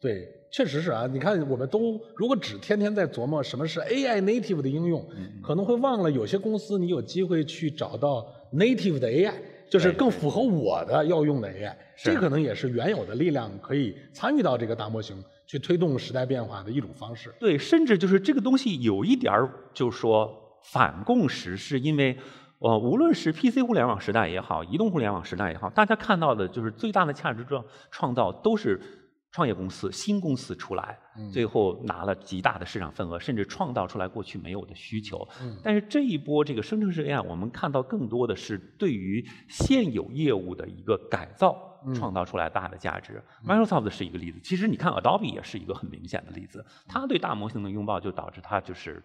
[0.03, 1.07] 对，确实是啊。
[1.07, 5.01] 你看，我们都如果只天天在琢磨什么是 AI native 的应用，
[5.41, 9.31] 可能会忘了有些公司你有机会去找到 native 的 AI，
[9.69, 11.73] 就是更符合我的要用的 AI。
[11.95, 17.33] 这可能也是原有的力量可以参与到这个大模型去推动时代变化的一种方式。
[17.39, 20.29] 对，甚至就是这个东西有一点儿，就是说
[20.63, 22.17] 反共识，是因为。
[22.59, 28.79] 呃，无论是 PC 互联网时代也好，移动互联网时代也好，大家看到的就是最大的价值创创造都是
[29.33, 30.97] 创业公司、新公司出来，
[31.31, 35.27] 最后拿了极大的市场份额，甚至创造出来过去没有的需求。
[35.63, 41.57] 但是这一波这个生成式 AI，我们看到更多的是对于现有业务的一个改造，
[41.95, 43.21] 创造出来大的价值。
[43.43, 49.03] Microsoft 是一个例子，其实你看 Adobe 也是一个很明显的例子，它对大模型的拥抱就导致它就是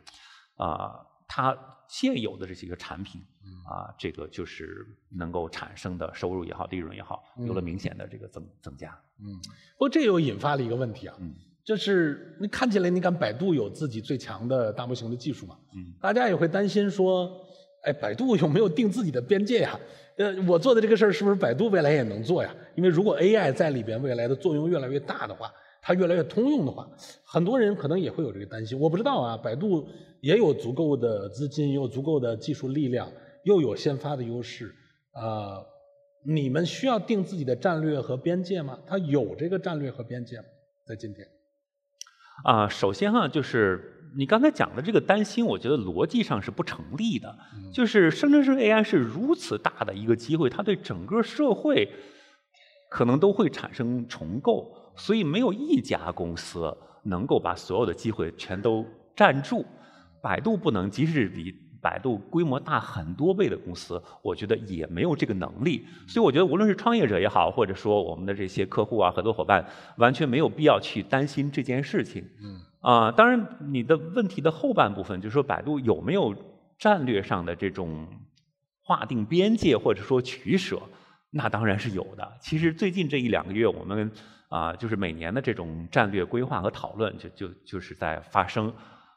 [0.56, 0.94] 啊。
[1.38, 3.22] 它现有的这些个产品，
[3.64, 8.88] 啊，这个就是能够产生的收入也好，利润也好，有了明显的这个增增加。
[9.20, 9.38] 嗯，
[9.74, 11.16] 不过这又引发了一个问题啊，
[11.62, 15.56] 就是你看起来，你看百度有自己最强的大模型的技术嘛？
[15.76, 17.30] 嗯，大家也会担心说，
[17.84, 19.78] 哎，百度有没有定自己的边界呀？
[20.16, 22.52] 呃，我做的这个事儿是不是百度未来也能做呀？
[22.74, 25.52] 因为如果 AI 在里边未来的作用越来越大的话。
[25.80, 26.88] 它越来越通用的话，
[27.24, 28.78] 很多人可能也会有这个担心。
[28.78, 29.86] 我不知道啊，百度
[30.20, 33.10] 也有足够的资金，也有足够的技术力量，
[33.44, 34.74] 又有先发的优势。
[35.14, 35.64] 呃，
[36.26, 38.78] 你们需要定自己的战略和边界吗？
[38.86, 40.44] 它有这个战略和边界吗？
[40.86, 41.26] 在今天？
[42.44, 47.34] 啊，首先哈，就是你刚才讲的这个担心，我觉得逻辑上是不成立的。
[47.72, 51.90] 就是生成式 AI 是如此大的一个机会，它对整个社会
[52.90, 54.72] 可能都会产生重构。
[54.98, 58.84] 所以没有一家公司能够把所有的机会全都
[59.16, 59.64] 占住，
[60.20, 65.86] 百度不能，即使比百度规模大很多倍的公司，我觉得也没有这个能力。
[66.08, 69.64] 所以我觉得无论是创业者也好，或者说我们的这些客户啊、合作伙伴，
[69.96, 72.28] 完全没有必要去担心这件事情。
[72.42, 72.60] 嗯。
[72.80, 76.34] 啊，当然，你的问题的后半部分就是说，百度有没有
[76.78, 78.08] 战略上的这种
[78.82, 80.82] 划定边界或者说取舍？
[81.30, 82.32] 那当然是有的。
[82.40, 84.10] 其实最近这一两个月，我们。
[84.48, 88.72] 啊，就是每年的这种战略规划和讨论，就就就是在发生。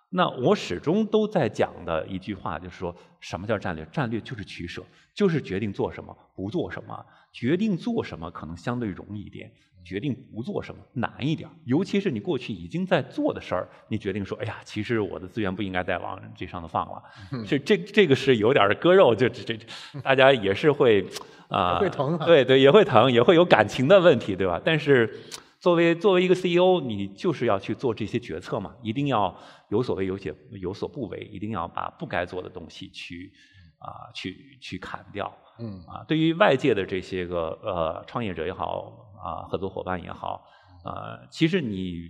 [0.10, 3.86] 那我始终都在讲的一句话，就是说什么叫战略？
[3.86, 7.06] 战略就是取舍，就是决定做什么，不做什么。
[7.32, 9.50] 决定做什么可能相对容易一点，
[9.84, 11.50] 决定不做什么难一点。
[11.66, 17.04] 尤其是你过去已经在做的事儿，你决定说，哎呀，其实我的资源不应该再往这上头放了。
[17.48, 19.66] 这这这个是有点割肉，就这这，
[20.02, 21.06] 大家也是会。
[21.52, 24.62] 啊，会疼，对对，也会疼，也会有感情的问题，对吧？
[24.64, 25.20] 但是，
[25.60, 33.34] 作为作为一个 CEO，你就是要去做这些决策嘛，一定要有所为有些有所不为，一定要把不该做的东西去
[33.82, 35.30] 啊去去砍掉。
[35.60, 40.46] 嗯啊，对于外界的这些个呃创业者也好啊，合作伙伴也好，
[40.86, 42.10] 呃，其实你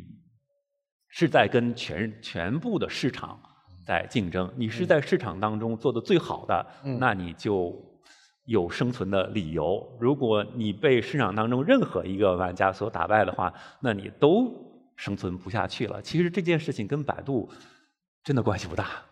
[1.07, 3.39] 是在跟全全部的市场
[3.85, 6.65] 在竞争，你是在市场当中做的最好的，
[6.99, 7.73] 那你就。
[8.45, 9.87] 有生存的理由。
[9.99, 14.51] 如果你被市场当中任何一个玩家所打败的话，那你都
[14.97, 16.01] 生存不下去了。
[16.01, 17.47] 其实这件事情跟百度
[18.23, 19.03] 真的关系不大，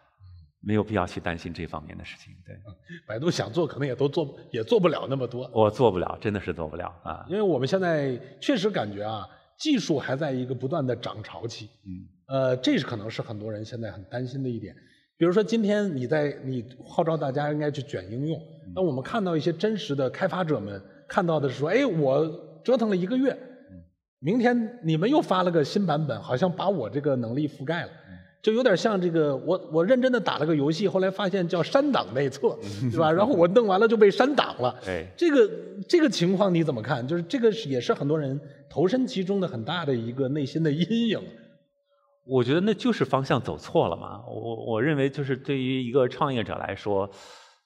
[0.61, 2.33] 没有必要去担心这方面的事情。
[2.45, 2.55] 对，
[3.07, 5.49] 百度想做，可能也都做，也做不了那么多。
[5.53, 7.25] 我做不了，真的是做不了啊！
[7.29, 9.25] 因为我们现在确实感觉啊，
[9.57, 11.69] 技术还在一个不断的涨潮期。
[11.85, 14.75] 嗯，呃，这是可能是很多人现在很担心的一点。
[15.17, 18.41] 比如说，今天你在你号召大家应该去卷应用，
[18.73, 22.25] 那我们看到一些真实的开发者们看到的是说，哎，我
[22.63, 23.37] 折腾了一个月，
[24.19, 27.91] 明天你们又发了个新版本，好像把我这个能力覆盖了，
[28.41, 32.57] 就有点像这个我我认真的打了个游戏，后来发现叫删档内测，
[32.91, 33.11] 对吧？
[33.11, 34.73] 然后我弄完了就被删档了。
[35.17, 35.49] 这个
[35.87, 37.05] 这个情况你怎么看？
[37.05, 41.19] 就是这个也是很多人投身其中的很大的一个内心的阴影。
[42.25, 44.21] 我觉得那就是方向走错了嘛。
[44.27, 47.09] 我我认为就是对于一个创业者来说，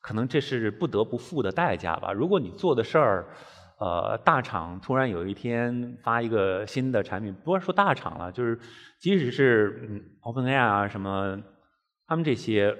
[0.01, 2.11] 可能这是不得不付的代价吧。
[2.11, 3.27] 如果你做的事儿，
[3.79, 8.59] 呃，大厂突然有一天发一个新的产品，不是说大厂了，就是
[8.99, 11.41] 即使是嗯 OpenAI 啊什么，
[12.07, 12.75] 他们这些，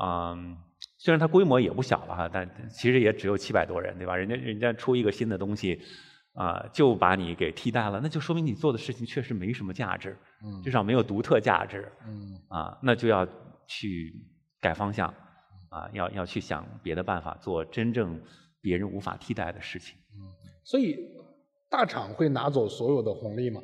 [0.00, 0.56] 嗯，
[0.98, 4.16] 虽然它规模也不小了哈，但其实也只有七百多人，对吧？
[4.16, 5.80] 人家人家出一个新的东西。
[6.34, 11.90] 啊，就把你给替代了，那就说明你做的事情确实没什么价值，嗯至少没有独特价值。
[12.06, 13.26] 嗯啊，那就要
[13.66, 14.14] 去
[14.60, 15.12] 改方向，
[15.68, 18.20] 啊，要要去想别的办法，做真正
[18.60, 19.96] 别人无法替代的事情。
[20.64, 20.96] 所以，
[21.68, 23.60] 大厂会拿走所有的红利吗？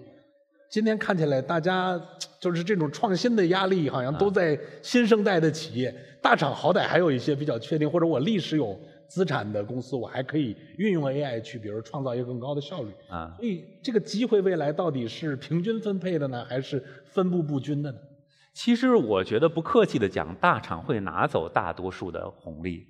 [0.70, 2.01] 今天看起来，大家
[2.40, 5.95] 就是这种创新的压力，好像都在新生代的企业。
[6.22, 8.78] 大厂好歹还有一些比较确定，或者我历史有。
[9.07, 12.90] 资产的公司，我还可以运用 AI 去，比如创造一个更高的效率。
[13.09, 17.99] 啊，所以这个机会未来到底是平均分配的呢，还是分布不均的呢？
[18.55, 22.86] 其实我觉得不客气的讲，大厂会拿走大多数的红利。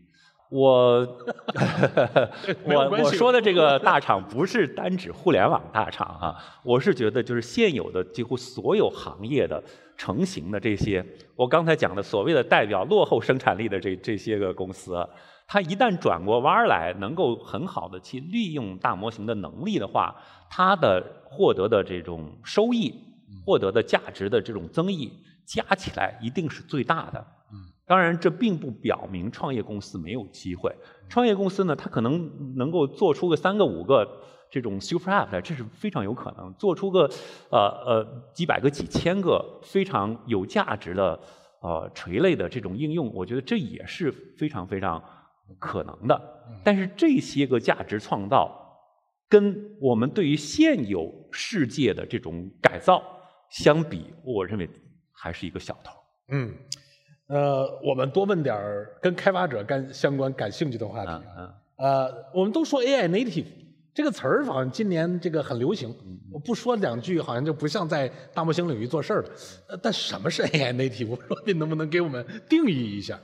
[0.54, 1.00] 我
[2.64, 9.60] 我我说的这个大厂不是单指互联网大厂啊，我是觉得就是现有的几乎所有行业的
[9.96, 15.04] 成型的这些，我刚才讲的所谓的代表落后生产力的这这些个公司，
[15.48, 20.14] 它一旦转过弯来，能够很好的去利用大模型的能力的话，
[20.48, 22.94] 它的获得的这种收益、
[23.44, 25.12] 获得的价值的这种增益
[25.44, 27.26] 加起来一定是最大的。
[27.86, 30.74] 当然，这并不表明创业公司没有机会。
[31.08, 34.08] 创业公司呢，它可能能够做出个三个、五个
[34.50, 37.00] 这种 super app 来，这是非常有可能；做出个
[37.50, 41.20] 呃呃几百个、几千个非常有价值的
[41.60, 45.02] 呃垂类的这种应用，我觉得这也是非常非常
[45.58, 46.18] 可能的。
[46.64, 48.50] 但是这些个价值创造，
[49.28, 53.02] 跟我们对于现有世界的这种改造
[53.50, 54.66] 相比，我认为
[55.12, 55.92] 还是一个小头。
[56.28, 56.50] 嗯。
[57.28, 61.10] 呃，我们多问点儿跟开发者干相关、感兴趣的话题。
[61.10, 63.46] 啊呃，我们都说 AI native
[63.92, 65.92] 这个词儿，好像今年这个很流行。
[66.32, 69.30] 我不说两句，好像就不像在大模型领域做事儿了。
[69.68, 71.08] 呃，但什么是 AI native？
[71.08, 73.18] 我说你能不能给我们定义一下？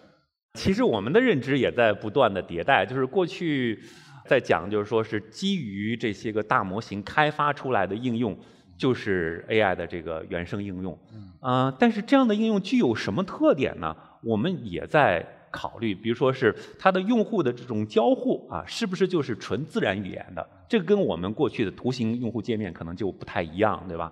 [0.54, 3.80] 其实我们的认知也在不断的迭代，就是过去
[4.26, 8.36] 在讲，就是说是基于这些个大模型开发出来的应用。
[8.80, 10.98] 就是 AI 的这个原生应用，
[11.40, 13.94] 啊，但是这样的应用具有什么特点呢？
[14.22, 20.48] 我们也在考虑，比如说是它的用户的这种交互啊，是不是就是纯自然语言的？
[20.66, 24.10] 这个跟我们过去的图形用户界面可能就不太一样，对吧？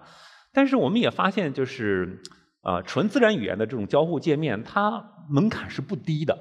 [0.52, 2.20] 但是我们也发现，就是
[2.62, 6.36] 呃，纯自然语言的这种交互界面，它门槛是不低的。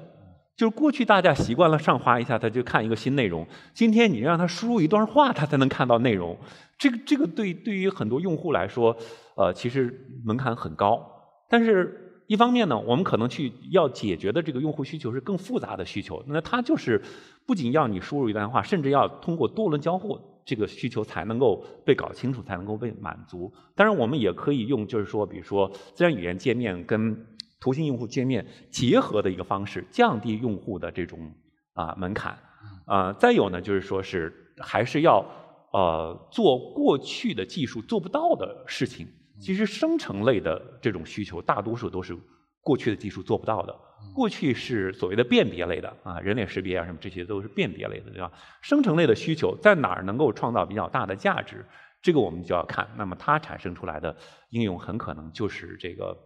[0.58, 3.46] 就是过去大家习惯了上滑一下，他就看一个新内容。
[3.72, 6.36] 今天你让他输入一段话，他才能看到内容。
[6.76, 8.96] 这个这个对对于很多用户来说，
[9.36, 11.00] 呃，其实门槛很高。
[11.48, 16.24] 但是一方面呢，我们可能去要解决的这个用户需求是更复杂的需求。
[16.26, 17.00] 那他就是
[17.46, 23.52] 不仅要你输入一段话，甚至要通过多轮交互，这个需求才能够被搞清楚，才能够被满足。
[23.76, 27.16] 当然，我们也可以用，就是说，比如说自然语言界面跟。
[27.60, 31.32] 图形用户界面结合的一个方式，降低用户的这种
[31.72, 32.38] 啊门槛
[32.86, 33.12] 啊。
[33.12, 35.24] 再有呢，就是说是还是要
[35.72, 39.06] 呃做过去的技术做不到的事情。
[39.40, 42.16] 其实生成类的这种需求，大多数都是
[42.60, 43.76] 过去的技术做不到的。
[44.14, 48.30] 过去是所谓的辨别类的啊，人脸识别啊什么，这些都是辨别类的，对吧？
[48.62, 51.66] 生成类的需求在哪儿能够创造比较大的价值？
[52.00, 52.88] 这个我们就要看。
[52.96, 54.16] 那么它产生出来的
[54.50, 56.16] 应用，很可能就是这个。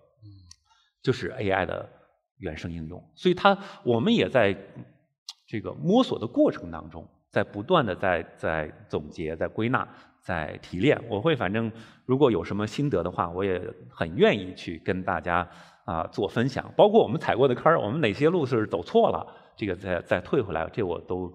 [1.03, 1.89] 就是 AI 的
[2.39, 4.57] 原生应用，所以它我们也在
[5.47, 9.87] 这个摸索的过程当中，在不断的在在总结、在归纳、
[10.21, 11.01] 在提炼。
[11.09, 11.71] 我会反正
[12.07, 15.49] 如果有什么心得的话，我也很愿意去跟大家
[15.85, 16.73] 啊做分享。
[16.77, 19.27] 包括我们踩过的坑，我们哪些路是走错了，
[19.57, 21.33] 这个再再退回来，这我都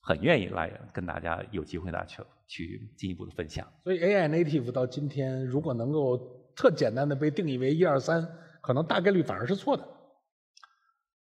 [0.00, 3.66] 很愿意来跟大家有机会呢去去进一步的分享。
[3.82, 6.16] 所以 AI native 到今天，如果能够
[6.54, 8.26] 特简单的被定义为一二三。
[8.66, 9.86] 可能大概率反而是错的，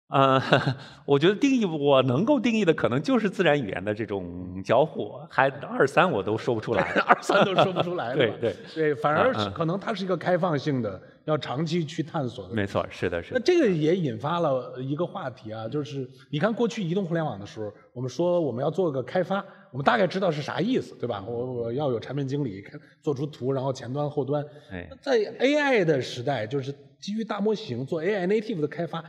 [0.09, 0.41] 呃，
[1.05, 12.55] 我觉得定义我能够定义的可能就是自然语言的这种交互，还二三我都说不出来， 二三都说不出来，对对对，反而是可能它是一个开放性的，要长期去探索的。
[12.55, 13.39] 没错，是的，是的。
[13.39, 21.23] 那这个也引发了一个话题啊，就是你看过去移动互联网的时候，我们说我们要做个开发，我们大概知道是啥意思，对吧？
[21.27, 22.65] 我我要有产品经理
[23.03, 24.43] 做出图，然后前端后端。
[24.71, 26.73] 哎，在 AI 的时代，就是。
[27.05, 29.05] 基于大模型做 AI native 的开发，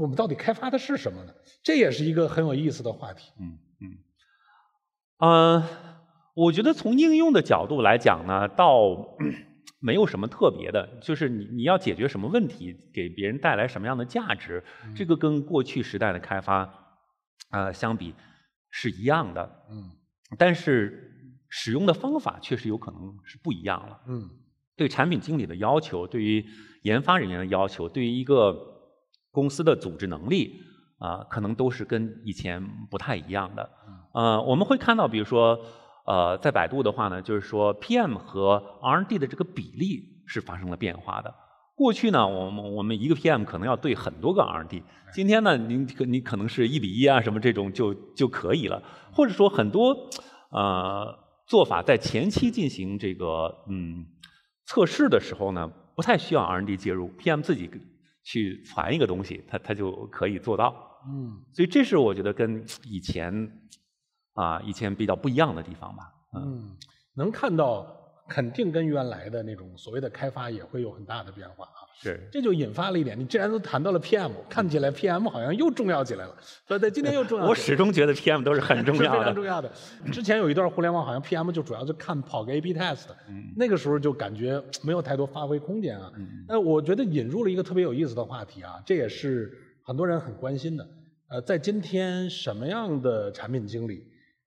[0.00, 1.34] 我们到底开发的是什么呢？
[1.62, 3.30] 这也是一个很有意思的话题。
[3.38, 3.98] 嗯嗯，
[5.18, 5.68] 呃，
[6.34, 9.16] 我觉得从应用的角度来讲呢，倒
[9.80, 14.64] 没有什么特别的，就是你你要解决什么问题，给别人带来什么样的价值，
[14.96, 16.72] 这个跟过去时代的开发
[17.50, 18.14] 啊相比
[18.78, 19.64] 是一样的。
[19.70, 19.90] 嗯，
[20.36, 23.98] 但是使用的方法确实有可能是不一样了。
[24.06, 24.28] 嗯，
[24.76, 26.44] 对产品经理的要求，对于
[26.82, 28.54] 研发人员的要求，对于一个
[29.30, 30.60] 公司的组织能力
[30.98, 33.70] 啊，可能都是跟以前不太一样的。
[34.12, 35.58] 呃，我们会看到，比如说，
[36.04, 41.34] 呃，在百度的话呢，就是说 PM 和 R&D 的这个比例是发生了变化的。
[41.76, 48.82] 过去呢，我们我们一个 PM 可能要对很多个 R&D，今天呢，您可你可能是一比一啊，什么这种就就可以了。
[49.12, 49.94] 或者说很多
[50.50, 51.16] 呃
[51.46, 54.06] 做法在前期进行这个嗯
[54.64, 55.70] 测试的时候呢。
[55.96, 57.70] 不太需要 R&D 介入，PM 自己
[58.22, 60.74] 去传一个东西，它它就可以做到。
[61.08, 63.50] 嗯所以这是我觉得跟以前
[64.34, 66.02] 啊以前比较不一样的地方吧。
[66.34, 66.76] 嗯，嗯，
[67.14, 67.86] 能看到
[68.28, 71.86] 肯定跟原来的那种所谓的开发也会有很大的变化啊。
[72.00, 72.20] 是。
[72.30, 77.46] 这就引发了一点，你既然都谈到了 PM，看起来 PM 好像又重要起来了，对对，今天又重要。
[77.48, 79.24] 我始终觉得 PM 都是很重要的。
[79.26, 79.70] 常重要的。
[80.12, 86.12] 之前有一段互联网，好像 PM 就主要就看跑个 A/B test，嗯那个时候就感觉没有太多发挥空间啊。
[86.48, 89.50] 那我觉得引入了一个特别有意思的话题啊，这也是
[89.82, 90.86] 很多人很关心的。
[91.28, 94.04] 呃，在今天什么样的产品经理，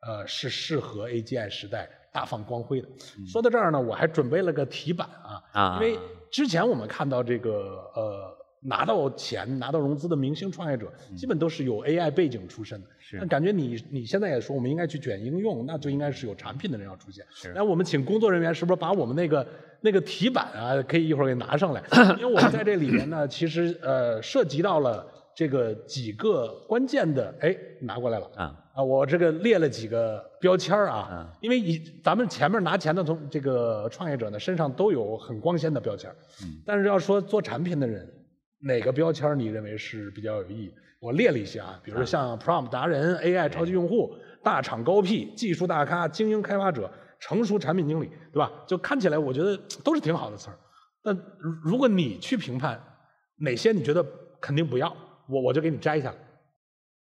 [0.08, 2.88] 呃，是适合 AGI 时代大放光辉的？
[3.28, 5.08] 说到这儿呢，我还准备了个题板
[5.54, 5.98] 啊，因为
[6.32, 12.88] 之前我们看到这个呃拿到钱、拿到融资的明星创业者，基本都是有 AI 背景出身的。
[13.14, 17.26] 那感觉你你现在也说我们应该去卷应用，那就应该是有产品的人要出现。
[17.32, 19.48] 是那我们请工作人员是不是把我们那个
[19.82, 21.82] 那个题板啊，可以一会儿给拿上来？
[22.20, 28.30] 因为我们在这里面呢，其实呃涉及到了这个几个关键的，哎，拿过来了。
[28.36, 38.10] 啊，啊，我这个列了几个标签儿啊，嗯因为以咱们前面拿钱的从这个创业者呢，身上都有很光鲜的标签儿，嗯但是要说做产品的人，
[38.62, 40.74] 哪个标签儿你认为是比较有意义？
[41.02, 48.50] 我列了一些啊，比如说像 prompt 达人、AI 超级用户、大厂高 P、技术大咖、精英开发者、成熟产品经理，对吧？
[48.66, 50.58] 就看起来我觉得都是挺好的词儿。
[51.04, 52.82] 但如如果你去评判
[53.36, 54.06] 哪些你觉得
[54.40, 54.96] 肯定不要，
[55.28, 56.16] 我我就给你摘下来。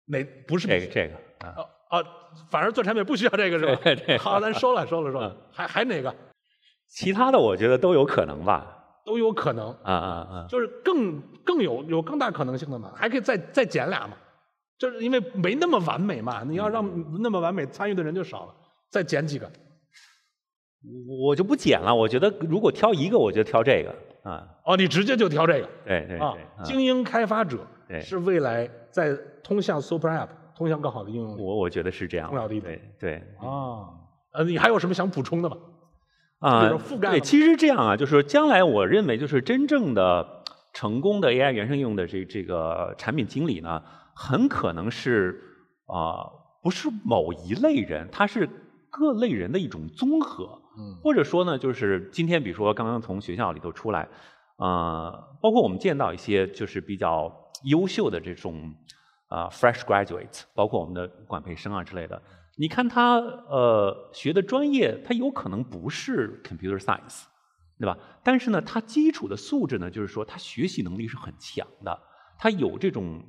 [0.06, 1.14] 哪不是这个这个
[1.44, 2.06] 啊，哦哦，
[2.50, 3.74] 反正做产品不需要这个是吧？
[3.82, 5.36] 对对好，咱收了收了收了嗯。
[5.52, 6.14] 还还哪个
[6.88, 8.76] 其他的我觉得都有可能吧。
[9.02, 10.46] 都有可能，啊啊啊！
[10.48, 14.14] 就是更更有有更大可能性的嘛，还可以再再减俩嘛，
[14.78, 16.84] 就是因为没那么完美嘛，你要让
[17.20, 18.54] 那么完美，参与的人就少了，
[18.90, 19.50] 再减几个。
[21.08, 21.94] 我我就不减了。
[21.94, 24.46] 我觉得如果挑一个，我就挑这个啊。
[24.66, 30.28] 哦，你直接就挑这个对对啊对，，精英开发者对是未来在通向 Super App、
[30.60, 32.28] 通向更好的应用我我觉得是这样。
[32.28, 33.88] 重要的一点对对啊。
[34.34, 35.56] 呃，你还有什么想补充的吗？
[36.40, 40.44] 啊，就是覆盖对，其实这样啊，就是说将来我认为就是真正的
[40.74, 43.82] 成功的 AI 原生应用的这这个产品经理呢，
[44.14, 45.42] 很可能是
[45.86, 46.28] 啊、
[46.62, 48.46] 不是某一类人，他是
[48.90, 50.60] 各类人的一种综合。
[50.78, 54.08] 嗯或者说呢，就是今天比如说刚刚从学校里头出来，
[54.58, 55.10] 呃，
[55.42, 57.30] 包括我们见到一些就是比较
[57.64, 58.72] 优秀的这种
[59.30, 62.20] 啊、fresh graduates，包括我们的管培生啊之类的，
[62.56, 67.22] 你看他呃学的专业，他有可能不是 computer science，
[67.78, 67.96] 对吧？
[68.24, 71.96] 但是呢，他基础的素质呢，就是说他学习能力是很强的，
[72.38, 73.22] 他有这种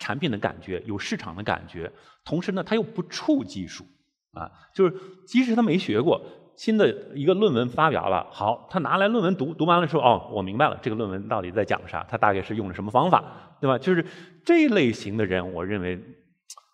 [0.00, 1.92] 产品的感觉，有市场的感觉，
[2.24, 3.84] 同时呢，他又不怵技术
[4.32, 4.96] 啊，就是
[5.28, 6.20] 即使他没学过。
[6.56, 13.22] 新的一个论文发表了，好，他拿来论文读，读完了说，哦，我明白了，这个论文到底在讲啥，他大概是用了什么方法，
[13.60, 13.78] 对吧？
[13.78, 14.04] 就是
[14.44, 16.02] 这类型的人，我认为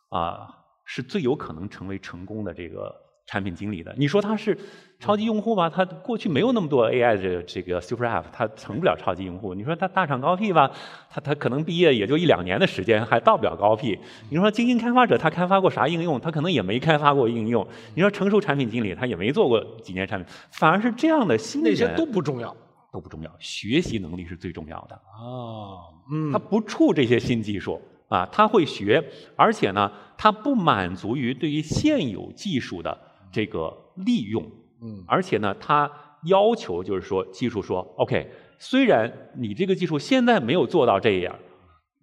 [0.08, 0.48] 啊、
[0.84, 2.94] 是最有可能成为成功的这个
[3.26, 3.94] 产品经理的。
[3.96, 4.56] 你说他是
[4.98, 5.70] 超级用户吧？
[5.70, 9.54] 他过去没有那么多 AI 的这个 Super App，他成不了超级用户。
[9.54, 10.70] 你说他大厂高 P 吧？
[11.10, 13.98] 他他可能毕业也就一两年的时间，还到不了高 P。
[14.30, 16.20] 你说精英开发者，他开发过啥应用？
[16.20, 17.66] 他可能也没开发过应用。
[17.94, 22.54] 你说成熟产品经理，他也没做过几年产品，反而是这样的新人那些都不重要
[22.92, 24.94] 都不重要，学习能力是最重要的。
[24.94, 25.88] 啊。
[26.10, 29.02] 嗯他不怵这些新技术啊，他会学，
[29.36, 32.96] 而且呢，他不满足于对于现有技术的
[33.32, 34.44] 这个利用，
[34.82, 35.90] 嗯而且呢，他
[36.24, 41.34] 要求就是说，技术说，OK，虽然你这个技术现在没有做到这样，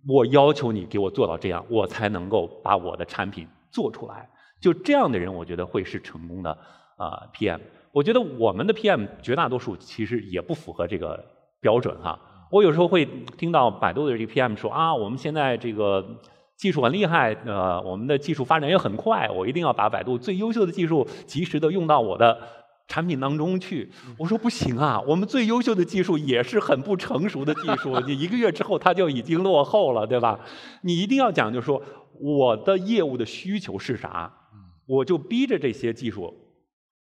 [0.08, 4.30] 我要求你给我做到这样，我才能够把我的产品做出来。
[4.60, 6.52] 就这样的人，我觉得会是成功的
[6.98, 7.60] 啊、PM。
[7.92, 11.24] 我觉得我们的 PM 绝大多数其实也不符合这个
[11.62, 12.20] 标准哈。
[12.52, 13.06] 我有时候会
[13.38, 16.06] 听到百度的这个 PM 说啊，我们现在这个
[16.60, 22.38] 技术很厉害，呃，我们的技术发展也很快，我一定要把百度最优秀的技术及时的用到我的
[22.86, 23.90] 产品当中去。
[24.18, 30.38] 我说不行啊，我们最优秀的技术也是很不成熟的技术，你一个月之后它就已经落后了，对吧？
[30.82, 31.82] 你一定要讲，就是说
[32.20, 34.30] 我的业务的需求是啥，
[34.86, 36.34] 我就逼着这些技术，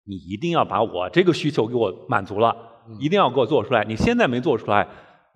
[0.04, 2.54] 你一定要把我这个需求给我满足了，
[3.00, 3.82] 一定要给我做出来。
[3.82, 4.86] 你现在没做出来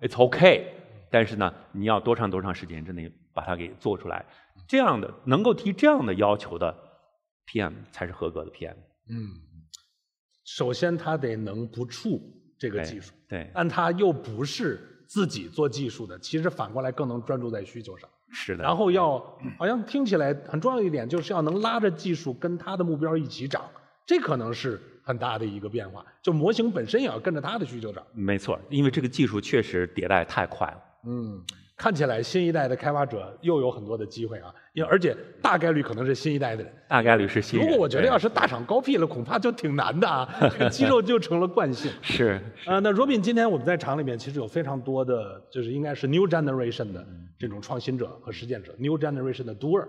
[0.01, 0.61] ，it's okay，
[1.09, 4.25] 但是呢，你要多长多长时间之内把它给做出来，
[4.67, 6.75] 这样的能够提这样的要求的
[7.47, 8.75] PM 才是合格的 PM。
[9.09, 9.29] 嗯，
[10.45, 12.21] 首先他得能不触
[12.57, 18.09] 这个技术，对，但他又不是自己做技术的，其实反过来更能专注在需求上。
[18.31, 18.63] 是的。
[18.63, 19.19] 然后要
[19.57, 23.69] 好像听起来很重要一点，就是要能拉着技术跟他的目标一起涨，
[24.05, 26.05] 这可能是很大的一个变化。
[26.21, 28.03] 就模型本身也要跟着他的需求涨。
[28.13, 30.81] 没错，因为这个技术确实迭代太快了。
[31.05, 31.41] 嗯，
[31.75, 36.73] 看起来新一代的开发者又有很多的机会啊，因为而且大概率可能是新一代的人。
[36.87, 37.59] 大概率是新。
[37.59, 41.91] 如果我觉得要是大厂高 P 了，恐怕就挺难的啊， 这个肌肉就成了惯性。
[42.01, 42.39] 是。
[42.65, 47.05] 呃，那 Robin，今天我们在厂里面其实有非常多的，就是应该是 New Generation 的
[47.37, 49.87] 这种创新者和实践者，New Generation 的 Doer。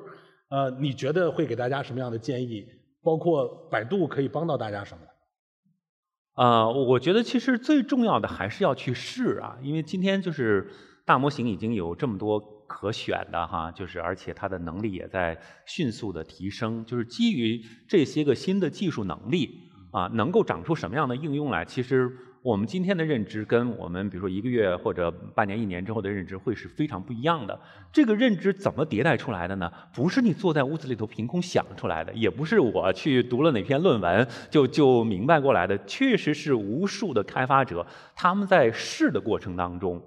[0.51, 2.67] 呃，你觉得会给大家什么样的建议？
[3.03, 6.43] 包括百度可以帮到大家什么？
[6.43, 10.69] 啊，我觉得其实最重要的还是要去试啊，因为今天就是
[11.05, 22.11] 大模型已经有这么多可选的哈，就是而且它的能力也在迅速的提升，就是基于这些个新的技术能力啊，能够长出什么样的应用来，其实。
[22.45, 27.59] 我们今天的认知跟我们比如说一个月或者半年、一年之后的认知会是非常不一样的。
[27.91, 29.73] 这个认知怎么迭代出来的呢？
[29.95, 35.79] 不是你坐在屋子里头凭空想出来的，也不是我去读了哪篇论文就就明白过来的。
[35.87, 39.99] 确实是无数的开发者他们在试的过程当中，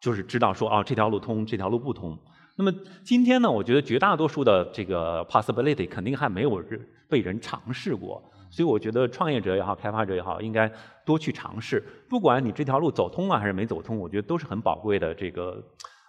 [0.00, 2.18] 就是知道说哦这条路通，这条路不通。
[2.56, 2.72] 那么
[3.04, 8.22] 今天呢，我觉得绝大多数的这个 possibility 肯定还没有人被人尝试过。
[8.50, 10.72] 所以我觉得创业者也好，开发者也好，应该
[11.04, 11.84] 多去尝试。
[12.08, 15.62] 不管你这条路走通了还是没走通，我觉得都是很宝贵的这个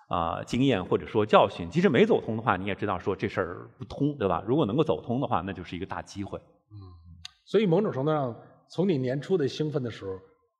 [0.07, 1.69] 啊经验或者说教训。
[1.69, 4.41] 即使没走通的话，你也知道说这事儿不通，对吧？
[4.47, 6.39] 如果能够走通的话，那就是一个大机会。
[6.71, 6.79] 嗯，
[7.43, 8.33] 所以某种程度上，
[8.69, 10.17] 从你年初的兴奋的时候，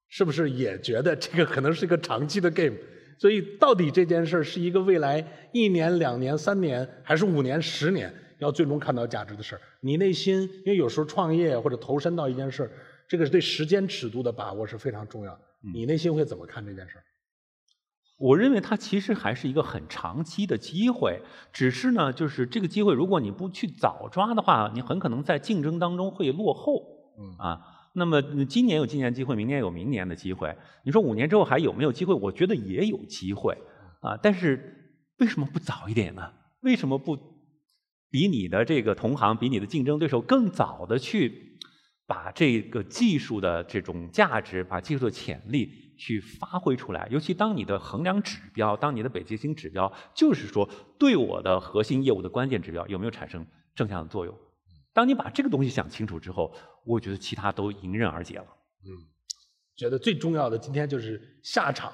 [0.09, 2.75] 是不是也觉得这个可能是一个长期的 game？
[3.19, 8.11] 所以到底这件事儿是一个未来一年、两年、三年，还是五年、十年？
[8.39, 12.71] 要最终看到价值的事儿，你内心，因为有时候创业或者投身到一件事儿，
[13.05, 15.41] 这个对时间尺度的把握是非常重要的。
[15.73, 17.03] 你内心会怎么看这件事儿？
[18.17, 26.81] 我认为它其实还是一个很长期的机会，只是呢，就是这个机会，如果你不去早抓的话，你很可能在竞争当中会落后。
[27.19, 27.59] 嗯啊，
[27.93, 30.55] 那么今年有今年机会，明年有明年的机会。
[30.83, 32.13] 你说五年之后还有没有机会？
[32.13, 33.57] 我觉得也有机会
[34.01, 36.33] 啊，但是为什么不早一点呢？
[36.61, 37.17] 为什么不？
[38.11, 41.59] 比你的这个同行，比你的竞争对手更早的去
[42.07, 47.07] 把这个技术的这种价值，把技术的潜力去发挥出来。
[47.11, 50.67] 尤其当你的衡量指标，当你的北极星指标，就是说
[50.97, 54.35] 对我的核心业务的关键指标有没有产生正向的作用。
[54.93, 56.53] 当你把这个东西想清楚之后，
[56.85, 58.45] 我觉得其他都迎刃而解了。
[58.85, 58.89] 嗯，
[59.75, 61.91] 觉得最重要的今天就是下场，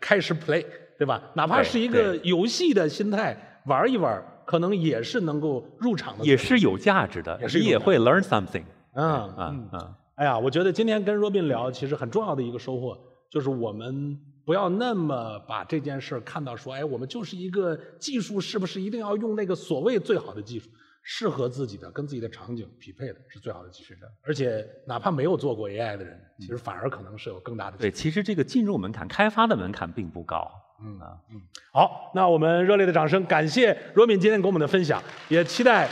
[0.00, 0.64] 开始 play，
[0.98, 1.22] 对吧？
[1.34, 4.22] 哪怕是一个游戏的心态，玩一玩。
[4.46, 8.64] 可能也是能够入场的，也是有价值的，你也会 learn something。
[8.94, 9.94] 嗯嗯嗯。
[10.16, 12.98] 哎呀，我觉得今天跟 Robin 聊，其实很重要的一个收获，
[13.30, 20.68] 就是我们不要那么把这件事看到说，哎，我们就是一个技术，是不是一定要用那个所谓最好的技术？
[21.02, 23.94] 适合自己的、跟自己的场景匹配的是最好的技术。
[24.22, 27.76] 而且，哪怕没有做过 AI 的人，其实反而可能是有更大的。
[27.78, 30.50] 对，其实这个进入门槛、开发的门槛并不高。
[30.82, 31.40] 嗯啊，嗯，
[31.72, 35.88] 好，那我们热烈的掌声，感谢罗敏今天给我们的分享，也期待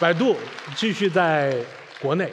[0.00, 0.36] 百度
[0.76, 1.56] 继续在
[2.00, 2.30] 国内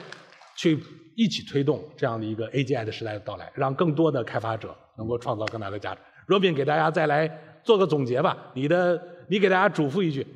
[0.56, 0.78] 去
[1.16, 6.01] 一起推动这样的一个 AGI 的时代的到来，让更多的开发者能够创造更大的价值。
[6.28, 7.28] 罗敏给大家再来
[7.64, 10.28] 做个总结吧，你的，你给大家嘱咐一句。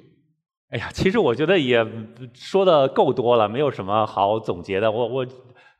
[0.69, 1.85] 哎呀，其实我觉得也
[2.33, 5.27] 说的够多了，没有什么好总结的，我我。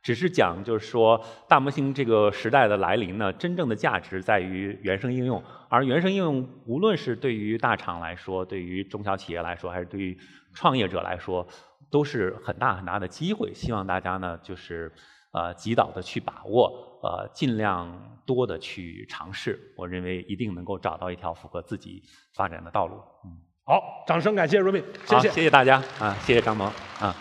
[0.00, 10.16] 只是讲，就是说，大模型这个时代的来临呢，真正的价值在于原生应用，而原生应用无论是对于大厂来说，对于中小企业来说，还是对于
[10.54, 11.46] 创业者来说，
[11.90, 13.52] 都是很大很大的机会。
[13.52, 14.90] 希望大家呢，就是
[15.32, 19.58] 呃，及早的去把握，呃，尽量多的去尝试。
[19.76, 22.94] 我认为一定能够找到一条符合自己发展的道路。
[23.24, 23.36] 嗯，
[23.68, 26.66] 好，掌声感谢 Robin，谢谢，谢谢大家啊，谢谢张萌
[26.98, 27.14] 啊，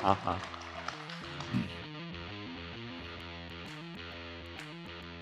[0.00, 0.38] 好好。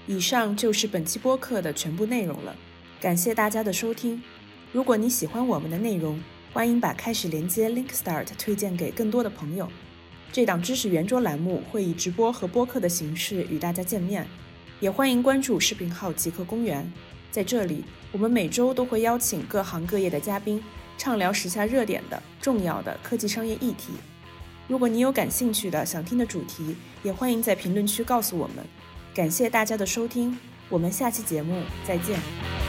[0.07, 2.55] 以上就是本期播客的全部内容了，
[3.01, 4.23] 感谢大家的收听。
[4.71, 9.67] 如果你喜欢我们的内容，欢迎把开始连接 Link Start 推荐给更多的朋友。
[10.31, 14.29] 这档知识圆桌栏目会以直播和播客的形式与大家见面，
[14.81, 16.93] 也欢迎关注视频号极客公园。
[17.31, 20.63] 在这里，我们每周都会邀请各行各业的嘉宾，
[20.97, 23.93] 畅聊时下热点的重要的科技商业议题。
[24.67, 28.65] 如果你有感兴趣的想听的主题，也欢迎在评论区告诉我们。
[29.15, 30.39] 感谢大家的收听，
[30.69, 32.68] 我们下期节目再见。